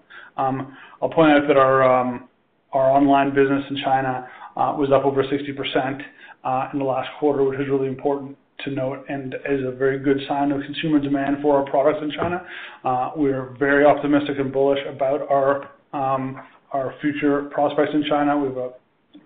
[1.02, 2.28] I'll point out that our um
[2.74, 7.68] our online business in China was up over 60% in the last quarter, which is
[7.70, 11.70] really important to note and is a very good sign of consumer demand for our
[11.70, 12.46] products in China.
[12.84, 16.42] Uh, we are very optimistic and bullish about our um
[16.72, 18.38] our future prospects in China.
[18.38, 18.72] We have a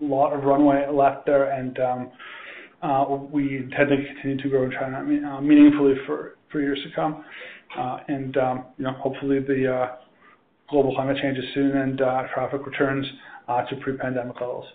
[0.01, 2.11] lot of runway left there, and um,
[2.81, 7.25] uh, we intend to continue to grow in China uh, meaningfully for years to come.
[7.77, 9.89] Uh and um you know hopefully the
[10.69, 11.97] global climate changes soon and
[12.33, 13.05] traffic returns
[13.69, 14.65] to pre-pandemic levels.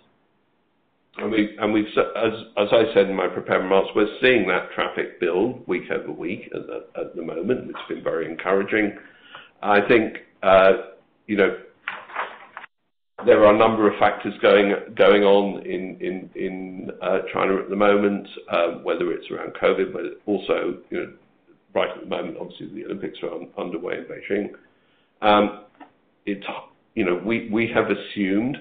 [1.17, 6.67] As as I said in my prepared remarks, we're seeing that traffic build week-over-week at
[6.67, 8.97] the at the moment, which has been very encouraging.
[9.61, 10.71] I think uh,
[11.27, 11.57] you know,
[13.25, 17.69] there are a number of factors going going on in in, in uh, China at
[17.69, 18.27] the moment,
[18.83, 21.13] whether it's around COVID, but also you know,
[21.73, 24.49] right at the moment, obviously, the Olympics are underway in Beijing.
[25.21, 25.65] Um,
[26.25, 26.45] it's,
[26.95, 28.57] you know, we we have assumed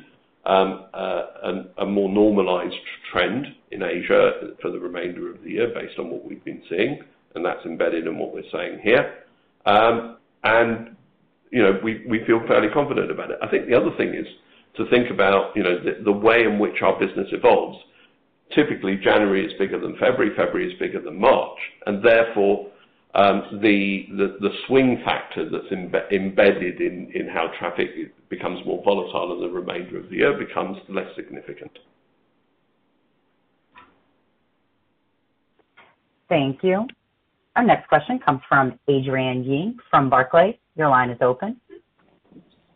[0.46, 2.76] a more normalized
[3.12, 7.00] trend in Asia for the remainder of the year based on what we've been seeing,
[7.34, 9.24] and that's embedded in what we're saying here.
[9.66, 10.96] Um and
[11.50, 13.38] you know, we we feel fairly confident about it.
[13.42, 14.26] I think the other thing is
[14.76, 17.78] to think about you know, the way in which our business evolves.
[18.54, 22.66] Typically, January is bigger than February, February is bigger than March, and therefore,
[23.14, 25.72] Um, the the the swing factor that's
[26.12, 27.88] embedded in in how traffic
[28.28, 31.70] becomes more volatile in the remainder of the year becomes less significant.
[36.28, 36.86] Thank you.
[37.56, 40.56] Our next question comes from Adrienne Yih from Barclays.
[40.76, 41.58] Your line is open.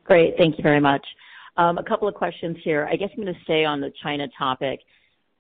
[0.05, 0.35] Great.
[0.37, 1.07] Thank you very much.
[1.57, 2.89] Um, a couple of questions here.
[2.91, 4.81] I guess I'm going to stay on the China topic.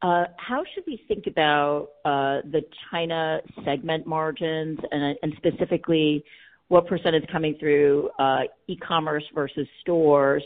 [0.02, 6.24] How should we think about the China segment margins and specifically
[6.68, 8.10] what percent is coming through
[8.66, 10.42] e-commerce versus stores,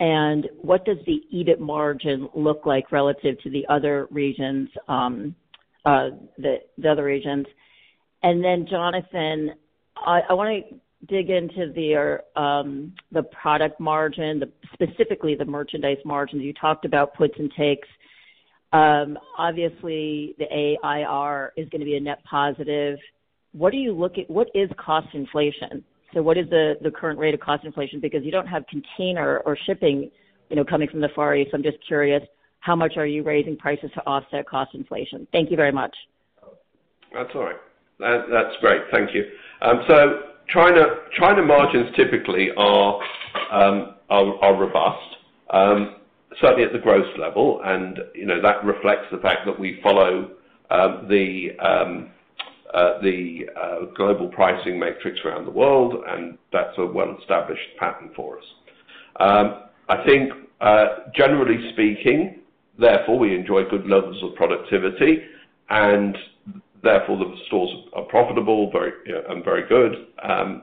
[0.00, 4.68] and what does the EBIT margin look like relative to the other regions?
[4.88, 5.34] Um
[5.84, 7.46] uh the the other regions.
[8.22, 9.54] And then Jonathan,
[9.96, 16.42] I want to dig into the um the product margin, specifically the merchandise margins.
[16.42, 17.88] You talked about puts and takes.
[18.72, 22.98] Obviously, the AIR is going to be a net positive.
[23.52, 25.84] What do you look at what is cost inflation?
[26.14, 28.00] So what is the current rate of cost inflation?
[28.00, 30.10] Because you don't have container or shipping
[30.52, 31.50] you know, coming from the Far East.
[31.54, 32.22] I'm just curious,
[32.60, 35.26] how much are you raising prices to offset cost inflation?
[35.32, 35.96] Thank you very much.
[37.14, 37.56] That's all right.
[37.98, 38.82] That's great.
[38.90, 39.24] Thank you.
[39.62, 40.82] Um so China
[41.18, 43.00] China margins typically are
[43.50, 45.16] um robust,
[46.40, 50.30] certainly at the gross level, and you know that reflects the fact that we follow
[50.70, 52.10] um, the um,
[52.72, 58.38] uh, the uh, global pricing matrix around the world, and that's a well-established pattern for
[58.38, 58.44] us.
[59.20, 62.40] Um, I think, uh, generally speaking,
[62.78, 65.18] therefore, we enjoy good levels of productivity,
[65.68, 66.16] and
[66.82, 68.92] therefore, the stores are profitable very
[69.28, 69.92] and very good,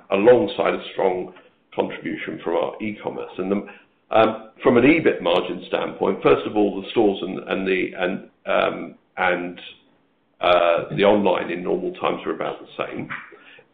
[0.10, 1.32] alongside a strong
[1.76, 3.32] contribution from our e-commerce.
[4.12, 8.96] Um, from an EBIT margin standpoint, first of all, the stores and um,
[10.42, 13.10] uh, the online in normal times are about the same.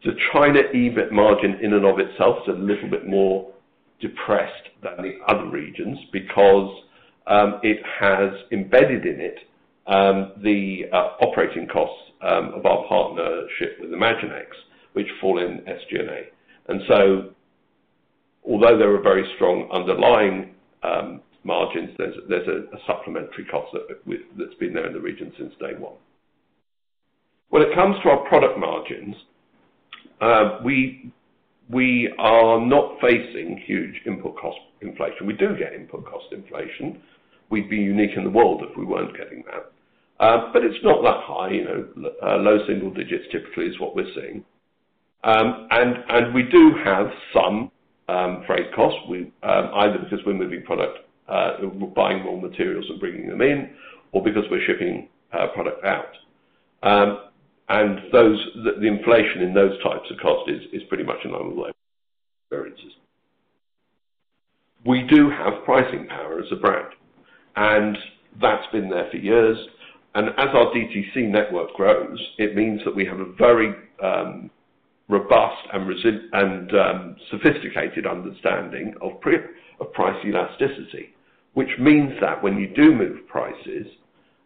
[0.04, 3.52] The China EBIT margin in and of itself is a little bit more
[4.00, 6.82] depressed than the other regions because
[7.26, 9.38] um, it has embedded in it
[10.42, 14.46] the uh, operating costs of our partnership with ImagineX,
[14.92, 16.26] which fall in SG&A.
[18.46, 23.74] Although there are very strong underlying um, margins, there's a supplementary cost
[24.38, 25.94] that's been there in the region since day one.
[27.48, 29.16] When it comes to our product margins,
[30.20, 35.26] um, we are not facing huge input cost inflation.
[35.26, 37.00] We do get input cost inflation.
[37.50, 39.72] We'd be unique in the world if we weren't getting that.
[40.24, 41.50] Um, but it's not that high.
[41.50, 42.10] You know.
[42.22, 44.44] Uh, low single digits typically is what we're seeing.
[45.24, 47.70] And we do have some
[48.46, 49.00] freight costs,
[49.42, 50.98] either because we're moving product,
[51.28, 53.70] we're buying raw materials and bringing them in,
[54.12, 56.12] or because we're shipping uh product out.
[56.82, 57.18] Um
[57.68, 58.38] and those
[58.80, 61.72] the inflation in those types of costs is pretty much in line with our
[62.44, 62.92] experiences.
[64.84, 66.92] We do have pricing power as a brand,
[67.56, 67.98] and
[68.40, 69.58] that's been there for years.
[70.14, 73.74] And as our DTC network grows, it means that we have a very
[75.08, 81.14] robust and um, sophisticated understanding of price elasticity.
[81.54, 83.86] Which means that when you do move prices,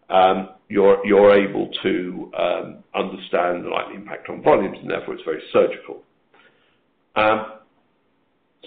[0.09, 5.43] um, you're able to um, understand the likely impact on volumes, and therefore it's very
[5.53, 6.03] surgical.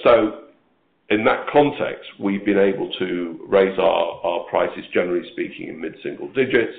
[0.04, 0.44] So
[1.10, 6.74] in that context, we've been able to raise our prices, generally speaking, in mid-single digits.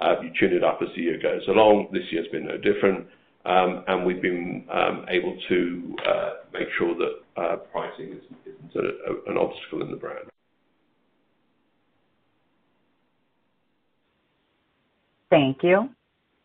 [0.00, 1.88] Uh, you tune it up as the year goes along.
[1.92, 3.06] This year's been no different.
[3.44, 8.84] Um, and we've been um, able to uh, make sure that uh, pricing isn't
[9.26, 10.28] an obstacle in the brand.
[15.30, 15.88] Thank you.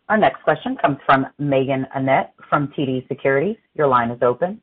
[0.07, 3.57] Our next question comes from Meaghen Annett from TD Securities.
[3.73, 4.61] Your line is open.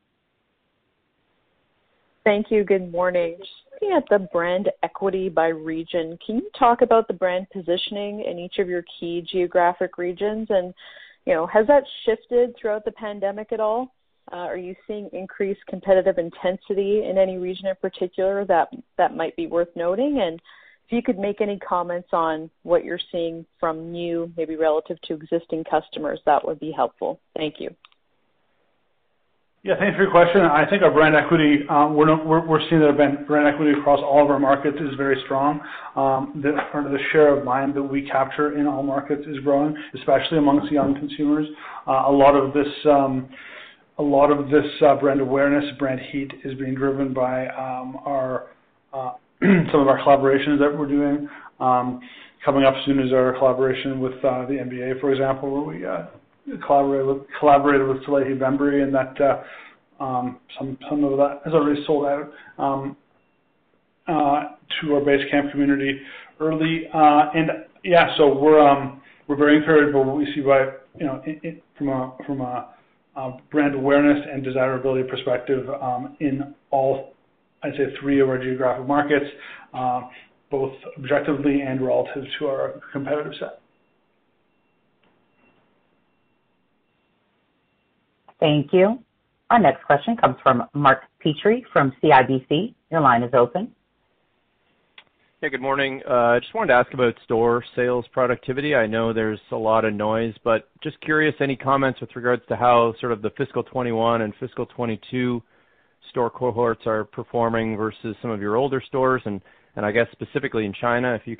[2.24, 2.62] Thank you.
[2.62, 3.34] Good morning.
[3.38, 8.24] Just looking at the brand equity by region, can you talk about the brand positioning
[8.24, 10.46] in each of your key geographic regions?
[11.26, 13.94] You know, has that shifted throughout the pandemic at all?
[14.32, 19.34] Uh, are you seeing increased competitive intensity in any region in particular that that might
[19.36, 20.20] be worth noting?
[20.20, 20.40] And
[20.86, 25.14] if you could make any comments on what you're seeing from new, maybe relative to
[25.14, 27.20] existing customers, that would be helpful.
[27.36, 27.74] Thank you.
[29.64, 30.40] Yeah, thanks for your question.
[30.40, 32.96] I think our brand equity, um, we're seeing that
[33.28, 35.60] brand equity across all of our markets is very strong.
[35.94, 40.72] Um, the share of mind that we capture in all markets is growing, especially amongst
[40.72, 41.46] young consumers.
[41.86, 43.28] Uh a lot of this um
[43.98, 48.46] a lot of this uh brand awareness, brand heat, is being driven by um, our
[48.92, 49.12] uh,
[49.70, 51.28] some of our collaborations that we're doing.
[52.44, 56.06] Coming up soon is our collaboration with uh, the NBA, for example, where we uh,
[56.66, 58.94] collaborated with Salehe Bembury, and
[60.58, 62.96] some some of that has already sold out um,
[64.08, 64.44] uh,
[64.80, 66.00] to our base camp community
[66.40, 66.88] early.
[66.92, 67.50] Uh, and
[67.84, 70.40] yeah, so we're um, we're very encouraged by what we see
[72.26, 72.68] from a
[73.50, 75.68] brand awareness and desirability perspective
[76.20, 77.14] in all,
[77.62, 79.26] I'd say, three of our geographic markets,
[80.50, 83.61] both objectively and relative to our competitive set.
[88.42, 88.98] Thank you.
[89.50, 92.74] Our next question comes from Mark Petrie from CIBC.
[92.90, 93.70] Your line is open.
[95.40, 96.02] Hey, good morning.
[96.10, 98.74] Uh, I just wanted to ask about store sales productivity.
[98.74, 102.56] I know there's a lot of noise, but just curious, any comments with regards to
[102.56, 105.40] how sort of the fiscal 2021 and fiscal 2022
[106.10, 109.40] store cohorts are performing versus some of your older stores, and
[109.76, 111.36] I guess specifically in China, if you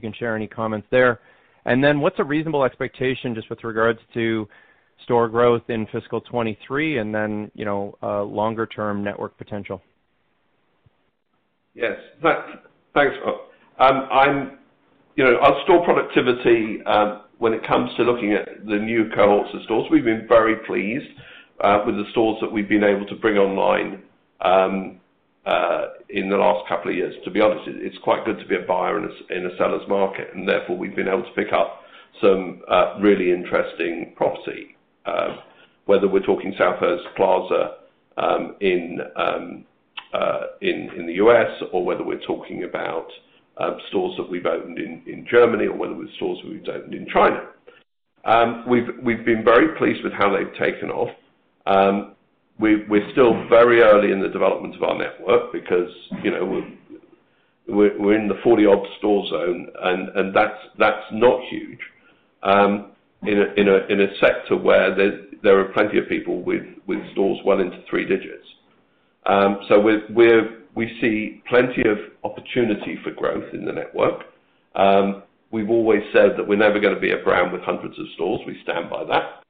[0.00, 1.18] can share any comments there.
[1.64, 4.46] And then what's a reasonable expectation just with regards to
[5.02, 9.82] store growth in fiscal 23 and then you know, uh, longer-term network potential?
[11.74, 11.96] Yes.
[12.94, 13.40] Thanks, Mark.
[13.78, 14.08] Um,
[15.18, 19.86] our store productivity, um, when it comes to looking at the new cohorts of stores,
[19.90, 21.06] we've been very pleased
[21.60, 24.02] uh, with the stores that we've been able to bring online
[24.40, 25.00] um,
[25.46, 27.14] uh, in the last couple of years.
[27.24, 30.48] To be honest, it's quite good to be a buyer in a seller's market, and
[30.48, 31.80] therefore, we've been able to pick up
[32.20, 32.62] some
[33.00, 34.76] really interesting property,
[35.06, 35.36] Uh,
[35.86, 37.76] whether we're talking South Coast Plaza
[38.16, 39.64] um in um,
[40.12, 41.50] uh, the U.S.
[41.72, 43.08] or whether we're talking about
[43.58, 47.48] um, stores that we've opened in Germany or whether we're stores we've opened in China.
[48.24, 51.10] Um we've we've been very pleased with how they've taken off.
[51.66, 52.14] Um,
[52.58, 55.90] we're still very early in the development of our network because
[56.22, 56.44] you know,
[57.66, 61.80] we're we're in the 40-odd store zone, and and that's that's not huge
[63.26, 64.94] in a sector where
[65.42, 66.62] there are plenty of people with
[67.12, 68.46] stores well into three digits.
[69.26, 74.24] Um so We see plenty of opportunity for growth in the network.
[75.50, 78.40] We've always said that we're never going to be a brand with hundreds of stores.
[78.46, 79.42] We stand by that.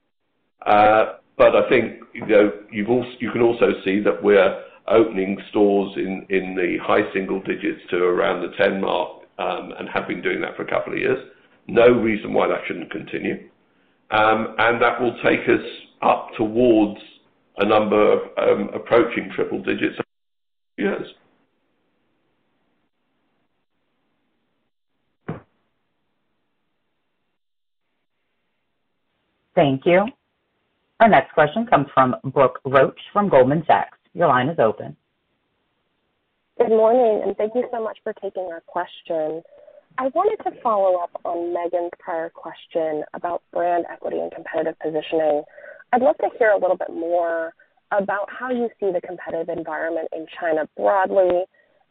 [0.67, 1.05] Uh
[1.37, 7.41] but I think you can also see that we're opening stores in the high single
[7.41, 10.99] digits to around the 10 mark, and have been doing that for a couple of
[10.99, 11.19] years.
[11.67, 13.49] No reason why that shouldn't continue.
[14.15, 15.65] Um, that will take us
[16.01, 17.01] up towards
[17.59, 19.97] a number um, approaching triple digits
[20.77, 21.07] years.
[29.55, 30.07] Thank you.
[31.01, 33.99] Our next question comes from Brooke Roach from Goldman Sachs.
[34.15, 34.97] Your line is open.
[36.59, 39.43] Good morning, and thank you so much for taking our question.
[39.97, 45.45] I wanted to follow up on Meaghen's prior question about brand equity and competitive positioning.
[45.93, 47.55] I'd love to hear a little bit more
[47.93, 51.45] about how you see the competitive environment in China broadly,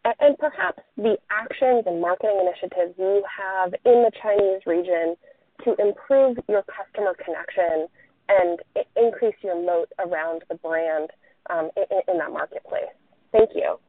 [0.03, 5.15] and perhaps the actions and marketing initiatives you have in the Chinese region
[5.63, 7.87] to improve your customer connection
[8.27, 8.59] and
[8.97, 11.09] increase your moat around the brand
[11.49, 12.91] um, in that marketplace.
[13.31, 13.79] Thank you.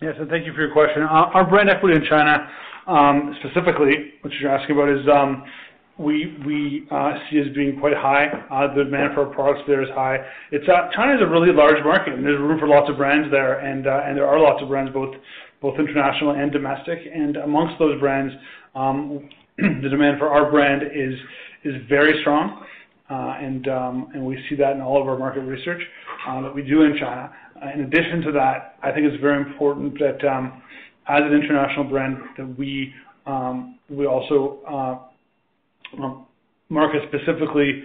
[0.00, 1.02] Yes, and thank you for your question.
[1.02, 2.48] Uh, our brand equity in China,
[2.86, 5.44] um, specifically, what you're asking about is, um
[5.98, 8.26] we we uh see as being quite high.
[8.50, 10.18] Uh, the demand for our products there is high.
[10.52, 13.30] It's uh, China is a really large market, and there's room for lots of brands
[13.30, 15.14] there, and and there are lots of brands, both
[15.62, 16.98] both international and domestic.
[17.14, 18.34] And amongst those brands,
[18.74, 21.14] um, the demand for our brand is
[21.64, 22.62] is very strong.
[23.08, 23.38] Uh,
[23.68, 25.80] um, we see that in all of our market research
[26.26, 27.32] um, that we do in China.
[27.62, 30.62] Uh, in addition to that, I think it's very important that, um,
[31.08, 32.92] as an international brand, that we
[33.26, 36.14] um we also uh,
[36.68, 37.84] market specifically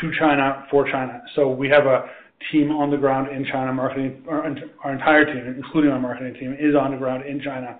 [0.00, 1.22] to China for China.
[1.34, 2.04] So we have a
[2.52, 4.22] team on the ground in China marketing.
[4.28, 7.78] Our entire team, including our marketing team, is on the ground in China,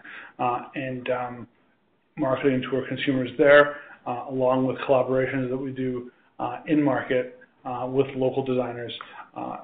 [0.74, 1.46] and
[2.16, 6.10] marketing to our consumers there, along with collaborations that we do
[6.66, 7.38] in market
[7.88, 8.92] with local designers.
[9.36, 9.58] Uh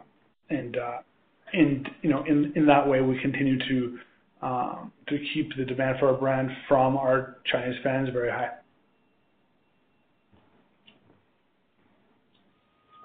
[0.51, 0.99] and uh
[1.53, 3.99] and you know in in that way, we continue to
[4.43, 8.51] um to keep the demand for our brand from our Chinese fans very high.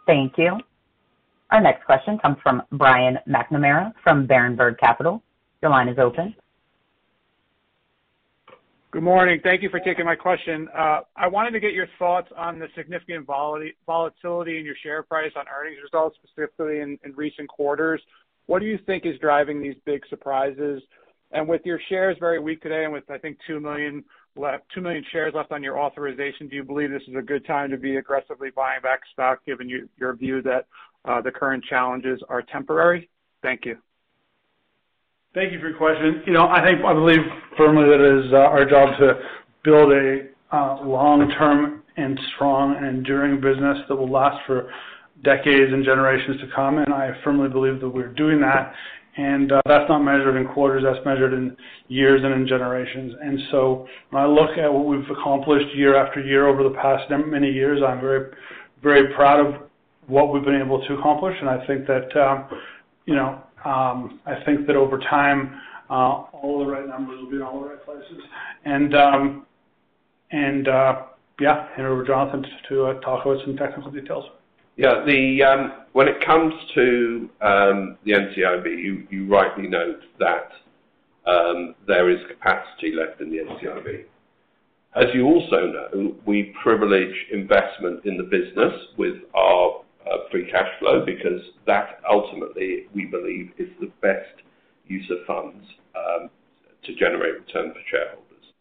[0.05, 0.59] Thank you.
[1.51, 5.21] Our next question comes from Brian McNamara from Berenberg Capital.
[5.61, 6.35] Your line is open.
[8.95, 9.41] Good morning.
[9.43, 10.69] Thank you for taking my question.
[10.73, 15.33] Uh, I wanted to get your thoughts on the significant volatility in your share price
[15.35, 18.01] on earnings results, specifically in recent quarters.
[18.45, 20.81] What do you think is driving these big surprises?
[21.33, 24.05] And with your shares very weak today, and with, I think, 2 million
[25.11, 27.97] shares left on your authorization, do you believe this is a good time to be
[27.97, 30.67] aggressively buying back stock, given your view that
[31.03, 33.09] uh, the current challenges are temporary?
[33.41, 33.75] Thank you.
[35.35, 36.23] Thank you for your question.
[36.25, 37.19] You know, I think I believe
[37.57, 39.19] firmly that it is uh, our job to
[39.65, 44.71] build a uh, long-term and strong and enduring business that will last for
[45.25, 46.77] decades and generations to come.
[46.77, 48.71] And I firmly believe that we're doing that.
[49.17, 51.57] And uh, that's not measured in quarters, that's measured in
[51.89, 53.13] years and in generations.
[53.21, 57.11] And so when I look at what we've accomplished year after year over the past
[57.11, 58.31] many years, I'm very
[58.81, 59.69] very proud of
[60.07, 61.35] what we've been able to accomplish.
[61.41, 62.47] And I think that um,
[63.65, 64.19] Um,
[64.75, 65.59] over time,
[65.89, 68.21] uh, all the right numbers will be in all the right places.
[68.63, 69.45] And um,
[70.67, 71.03] uh,
[71.39, 74.25] yeah, hand over to Jonathan to uh, talk about some technical details.
[74.77, 75.03] Yeah.
[75.43, 80.51] Um, when it comes to the NCIB, you rightly note that
[81.87, 84.05] there is capacity left in the NCIB.
[84.95, 90.69] As you also know, we privilege investment in the business with our Uh, free cash
[90.79, 94.43] flow because that ultimately, we believe, is the best
[94.85, 96.29] use of funds um,
[96.83, 98.53] to generate return for shareholders.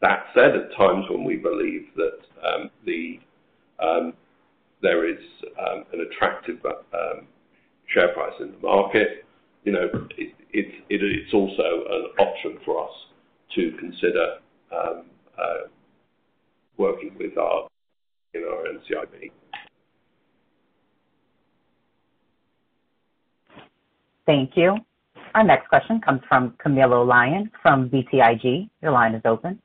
[0.00, 3.18] That said, at times when we believe that um, the
[3.80, 4.12] um,
[4.82, 5.18] there is
[5.58, 6.58] an attractive
[7.92, 9.24] share price in the market,
[9.64, 10.32] you know, it
[10.88, 12.94] it's also an option for us
[13.56, 14.36] to consider
[14.70, 15.02] uh,
[16.76, 17.68] working with our
[18.34, 19.30] you know NCIB.
[24.26, 24.76] Thank you.
[25.34, 28.68] Our next question comes from Camilo Lyon from BTIG.
[28.82, 29.58] Your line is open.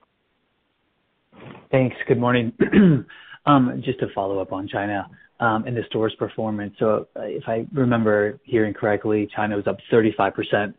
[1.72, 1.96] Thanks.
[2.08, 2.54] Good morning.
[3.46, 6.76] Um, just to follow up on China um, and the stores performance.
[6.80, 10.74] So, uh, if I remember hearing correctly, China was up 35%,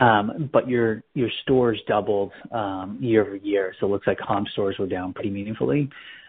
[0.00, 1.02] um, but your
[1.40, 2.30] stores doubled
[3.00, 3.74] year-over-year.
[3.80, 5.88] So it looks like comp stores were down pretty meaningfully.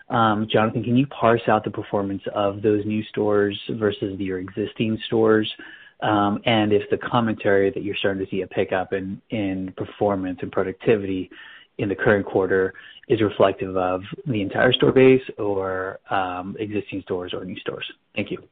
[0.09, 5.53] Jonathan, can you parse out the performance of those new stores versus your existing stores?
[6.01, 10.51] Um, if the commentary that you're starting to see a pickup in in performance and
[10.51, 11.29] productivity
[11.77, 12.73] in the current quarter
[13.07, 17.85] is reflective of the entire store base or um, existing stores or new stores.
[18.15, 18.43] Thank you.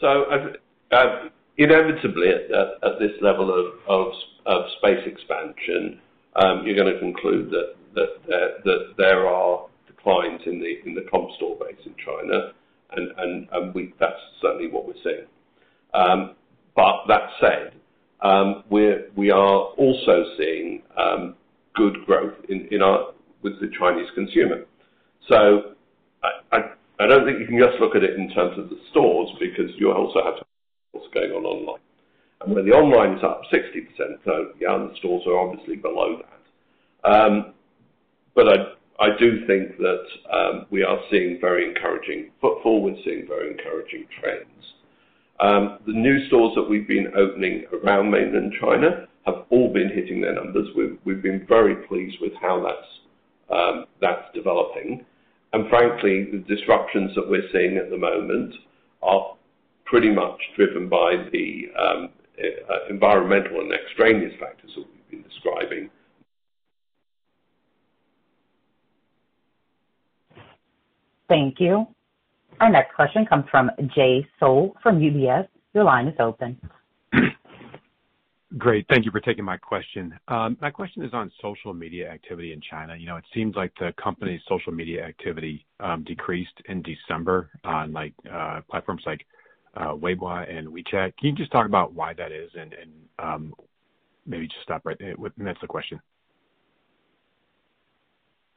[0.00, 0.24] So
[1.56, 4.12] inevitably at this level of
[4.46, 6.00] of space expansion,
[6.36, 11.06] um, you're going to conclude that that that there are declines in the in the
[11.10, 12.52] comp store base in China,
[12.92, 15.26] and and, and we, that's certainly what we're seeing.
[15.94, 16.34] Um,
[16.76, 17.72] but that said,
[18.20, 21.34] um, we are also seeing um,
[21.74, 24.64] good growth in our with the Chinese consumer.
[25.28, 25.74] So
[26.98, 29.70] I don't think you can just look at it in terms of the stores because
[29.76, 30.44] you also have to
[30.92, 31.80] what's going on online.
[32.40, 37.54] And when the online is up 60%, yeah, the stores are obviously below that.
[38.34, 38.48] But
[39.00, 42.82] I do think that we are seeing very encouraging footfall.
[42.82, 44.48] We're seeing very encouraging trends.
[45.40, 50.20] Um, the new stores that we've been opening around mainland China have all been hitting
[50.20, 50.68] their numbers.
[51.04, 52.88] We've been very pleased with how that's
[53.50, 55.04] um, that's developing.
[55.52, 58.54] And frankly, the disruptions that we're seeing at the moment
[59.02, 59.36] are
[59.84, 62.08] pretty much driven by the um,
[62.38, 65.90] uh, environmental and extraneous factors that we've been describing.
[71.28, 71.93] Thank you.
[72.60, 75.48] Our next question comes from Jay Sole from UBS.
[75.74, 76.58] Your line is open.
[78.58, 78.86] Great.
[78.88, 80.16] Thank you for taking my question.
[80.28, 82.94] Um, my question is on social media activity in China.
[82.94, 87.92] You know, it seems like the company's social media activity um, decreased in December on
[87.92, 89.26] like uh platforms like
[89.76, 91.16] uh, Weibo and WeChat.
[91.16, 92.74] Can you just talk about why that is and
[93.18, 93.54] um,
[94.24, 95.14] maybe just stop right there?
[95.36, 96.00] That's the question.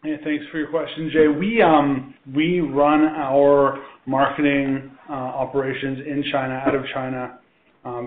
[0.07, 1.27] Yeah, thanks for your question, Jay.
[1.27, 7.39] We um we run our marketing operations in China, out of China,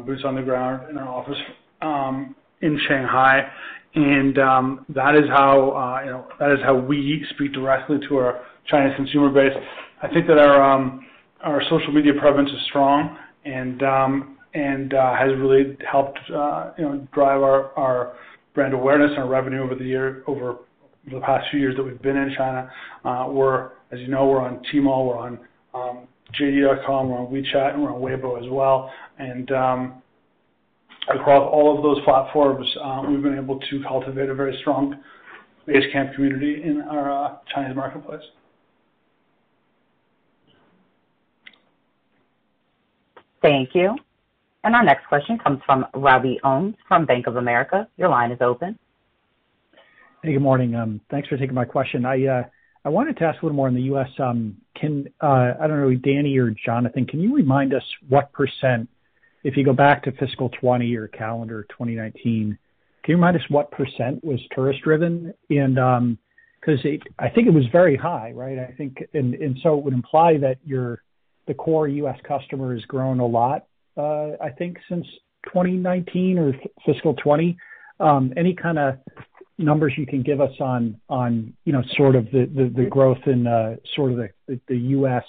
[0.07, 1.37] boots on the ground in our office
[2.63, 3.43] in Shanghai.
[3.95, 8.17] And um that is how uh you know that is how we speak directly to
[8.17, 9.53] our Chinese consumer base.
[10.03, 11.05] I think that our um
[11.43, 13.83] our social media presence is strong and
[14.55, 18.17] and has really helped uh you know drive our
[18.55, 20.61] brand awareness and our revenue over the year over
[21.11, 22.71] the past few years that we've been in China.
[23.05, 25.39] Uh, we're, as you know, we're on Tmall, we're on
[25.75, 26.09] um,
[26.39, 28.91] JD.com, we're on WeChat, and we're on Weibo as well.
[29.19, 30.03] And um,
[31.13, 35.01] across all of those platforms, uh, we've been able to cultivate a very strong
[35.67, 38.23] Basecamp community in our uh, Chinese marketplace.
[43.43, 43.97] Thank you.
[44.65, 47.89] And our next question comes from Robbie Ohmes from Bank of America.
[47.97, 48.79] Your line is open.
[50.23, 50.75] Hey, good morning.
[50.75, 52.05] Um, thanks for taking my question.
[52.05, 52.43] I uh
[52.85, 54.09] I wanted to ask a little more on the U.S.
[54.19, 58.87] Um, can uh, I don't know, Dani or Jonathan, can you remind us what percent,
[59.45, 62.59] if you go back to fiscal 2020 or calendar 2019,
[63.03, 65.33] can you remind us what percent was tourist driven?
[65.49, 66.19] And um
[66.61, 66.81] Because
[67.19, 68.59] I think it was very high, right?
[68.59, 71.03] I think and so it would imply that your
[71.47, 72.19] the core U.S.
[72.29, 73.65] customer has grown a lot,
[73.97, 75.07] uh, I think, since
[75.47, 76.53] 2019 or
[76.85, 77.57] fiscal 2020.
[78.01, 78.99] Um, any kind of
[79.61, 83.77] numbers you can give us on on you know, sort of the growth in uh,
[83.95, 85.25] sort of the U.S.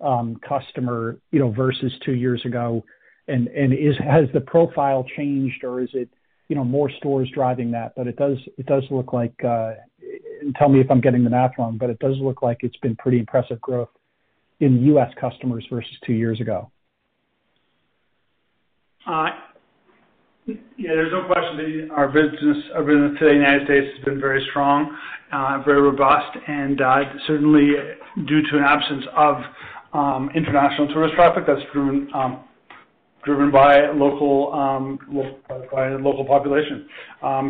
[0.00, 2.84] Um, customer you know, versus two years ago?
[3.28, 6.08] Has the profile changed or is it
[6.50, 7.92] you know, more stores driving that?
[7.96, 9.74] But it does it does look like, uh,
[10.40, 12.76] and tell me if I'm getting the math wrong, but it does look like it's
[12.78, 13.88] been pretty impressive growth
[14.58, 15.12] in U.S.
[15.18, 16.72] customers versus two years ago.
[19.06, 19.28] Uh,
[20.76, 24.44] Yeah, there's no question that our business today in the United States has been very
[24.50, 24.96] strong,
[25.32, 27.72] uh, very robust, and uh, certainly
[28.26, 29.36] due to an absence of
[29.92, 32.44] um, international tourist traffic that's driven um,
[33.28, 34.98] um,
[35.72, 36.88] by local population.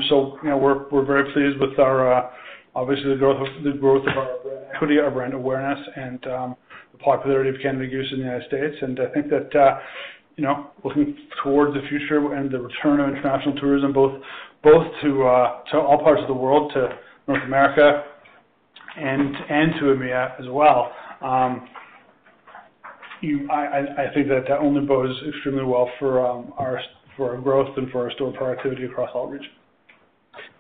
[0.09, 2.31] So we're very pleased with our, uh,
[2.75, 7.87] obviously the growth of our brand equity, our brand awareness, and the popularity of Canada
[7.87, 8.77] Goose in the United States.
[8.83, 9.51] And I think that
[10.85, 14.21] looking towards the future and the return of international tourism, both
[14.63, 18.05] both to uh to all parts of the world, to North America,
[18.97, 20.93] and and to EMEA as well.
[21.23, 21.69] Um
[23.21, 26.81] you I think that that only bodes extremely well for our
[27.17, 29.53] for growth and for our store productivity across all regions.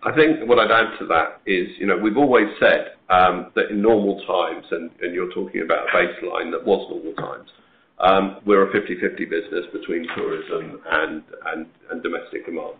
[0.03, 3.83] I think what I'd add to that is, you know, we've always said that in
[3.83, 7.49] normal times, and and you're talking about a baseline that was normal times,
[8.01, 11.22] Um, we're a 50/50 business between tourism and
[12.03, 12.76] domestic demand.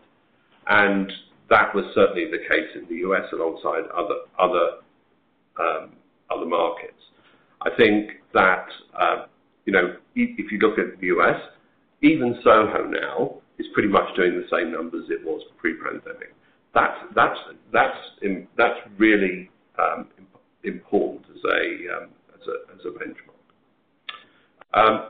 [0.67, 1.13] And
[1.51, 3.25] that was certainly the case in the U.S.
[3.33, 5.91] alongside um,
[6.31, 7.03] other markets.
[7.63, 8.67] I think that
[8.99, 9.27] um,
[9.67, 11.37] if you look at the U.S.,
[12.03, 16.35] even Soho now is pretty much doing the same numbers it was pre-pandemic.
[16.73, 16.97] That's
[18.97, 19.51] really
[20.65, 21.45] important as
[22.85, 23.30] a benchmark.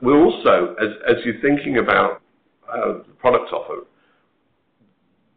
[0.03, 2.23] We're also, as as you're thinking about
[2.67, 3.87] the product offer,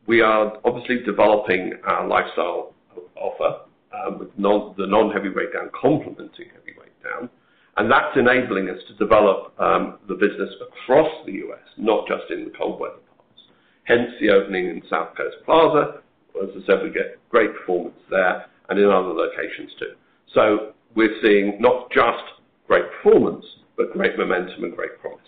[0.05, 2.74] we are obviously developing our lifestyle
[3.15, 3.61] offer
[3.93, 7.30] um with the non-heavyweight down complementing heavyweight down,
[7.78, 12.45] and that's enabling us to develop um the business across the U.S., not just in
[12.45, 13.41] the cold weather parts.
[13.86, 15.99] Hence the opening in South Coast Plaza.
[16.41, 19.93] As I said, we get great performance there and in other locations too.
[20.34, 22.24] So we're seeing not just
[22.67, 23.45] great performance,
[23.78, 25.19] but great momentum and great promise.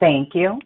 [0.00, 0.58] Thank you.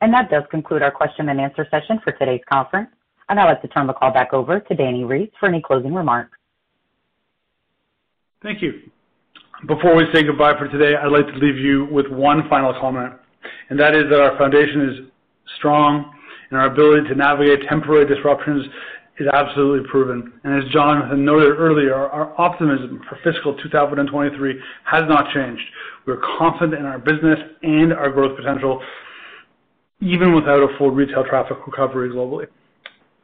[0.00, 2.90] And that does conclude our question and answer session for today's conference.
[3.28, 5.94] I'd now like to turn the call back over to Dani Reiss for any closing
[5.94, 6.36] remarks.
[8.42, 8.90] Thank you.
[9.66, 13.14] Before we say goodbye for today, I'd like to leave you with one final comment,
[13.70, 15.10] and that is that our foundation is
[15.56, 16.12] strong
[16.50, 18.66] and our ability to navigate temporary disruptions
[19.18, 20.32] is absolutely proven.
[20.42, 25.62] And as Jonathan noted earlier, our optimism for fiscal 2023 has not changed.
[26.06, 28.82] We're confident in our business and our growth potential,
[30.00, 32.46] even without a full retail traffic recovery globally.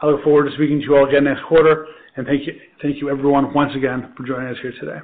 [0.01, 1.87] I look forward to speaking to you all again next quarter,
[2.17, 4.99] and thank you everyone once again for joining us here today.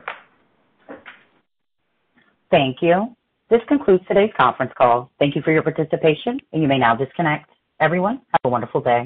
[2.51, 3.15] Thank you.
[3.49, 5.11] This concludes today's conference call.
[5.19, 7.51] Thank you for your participation, and you may now disconnect.
[7.81, 9.06] Everyone, have a wonderful day.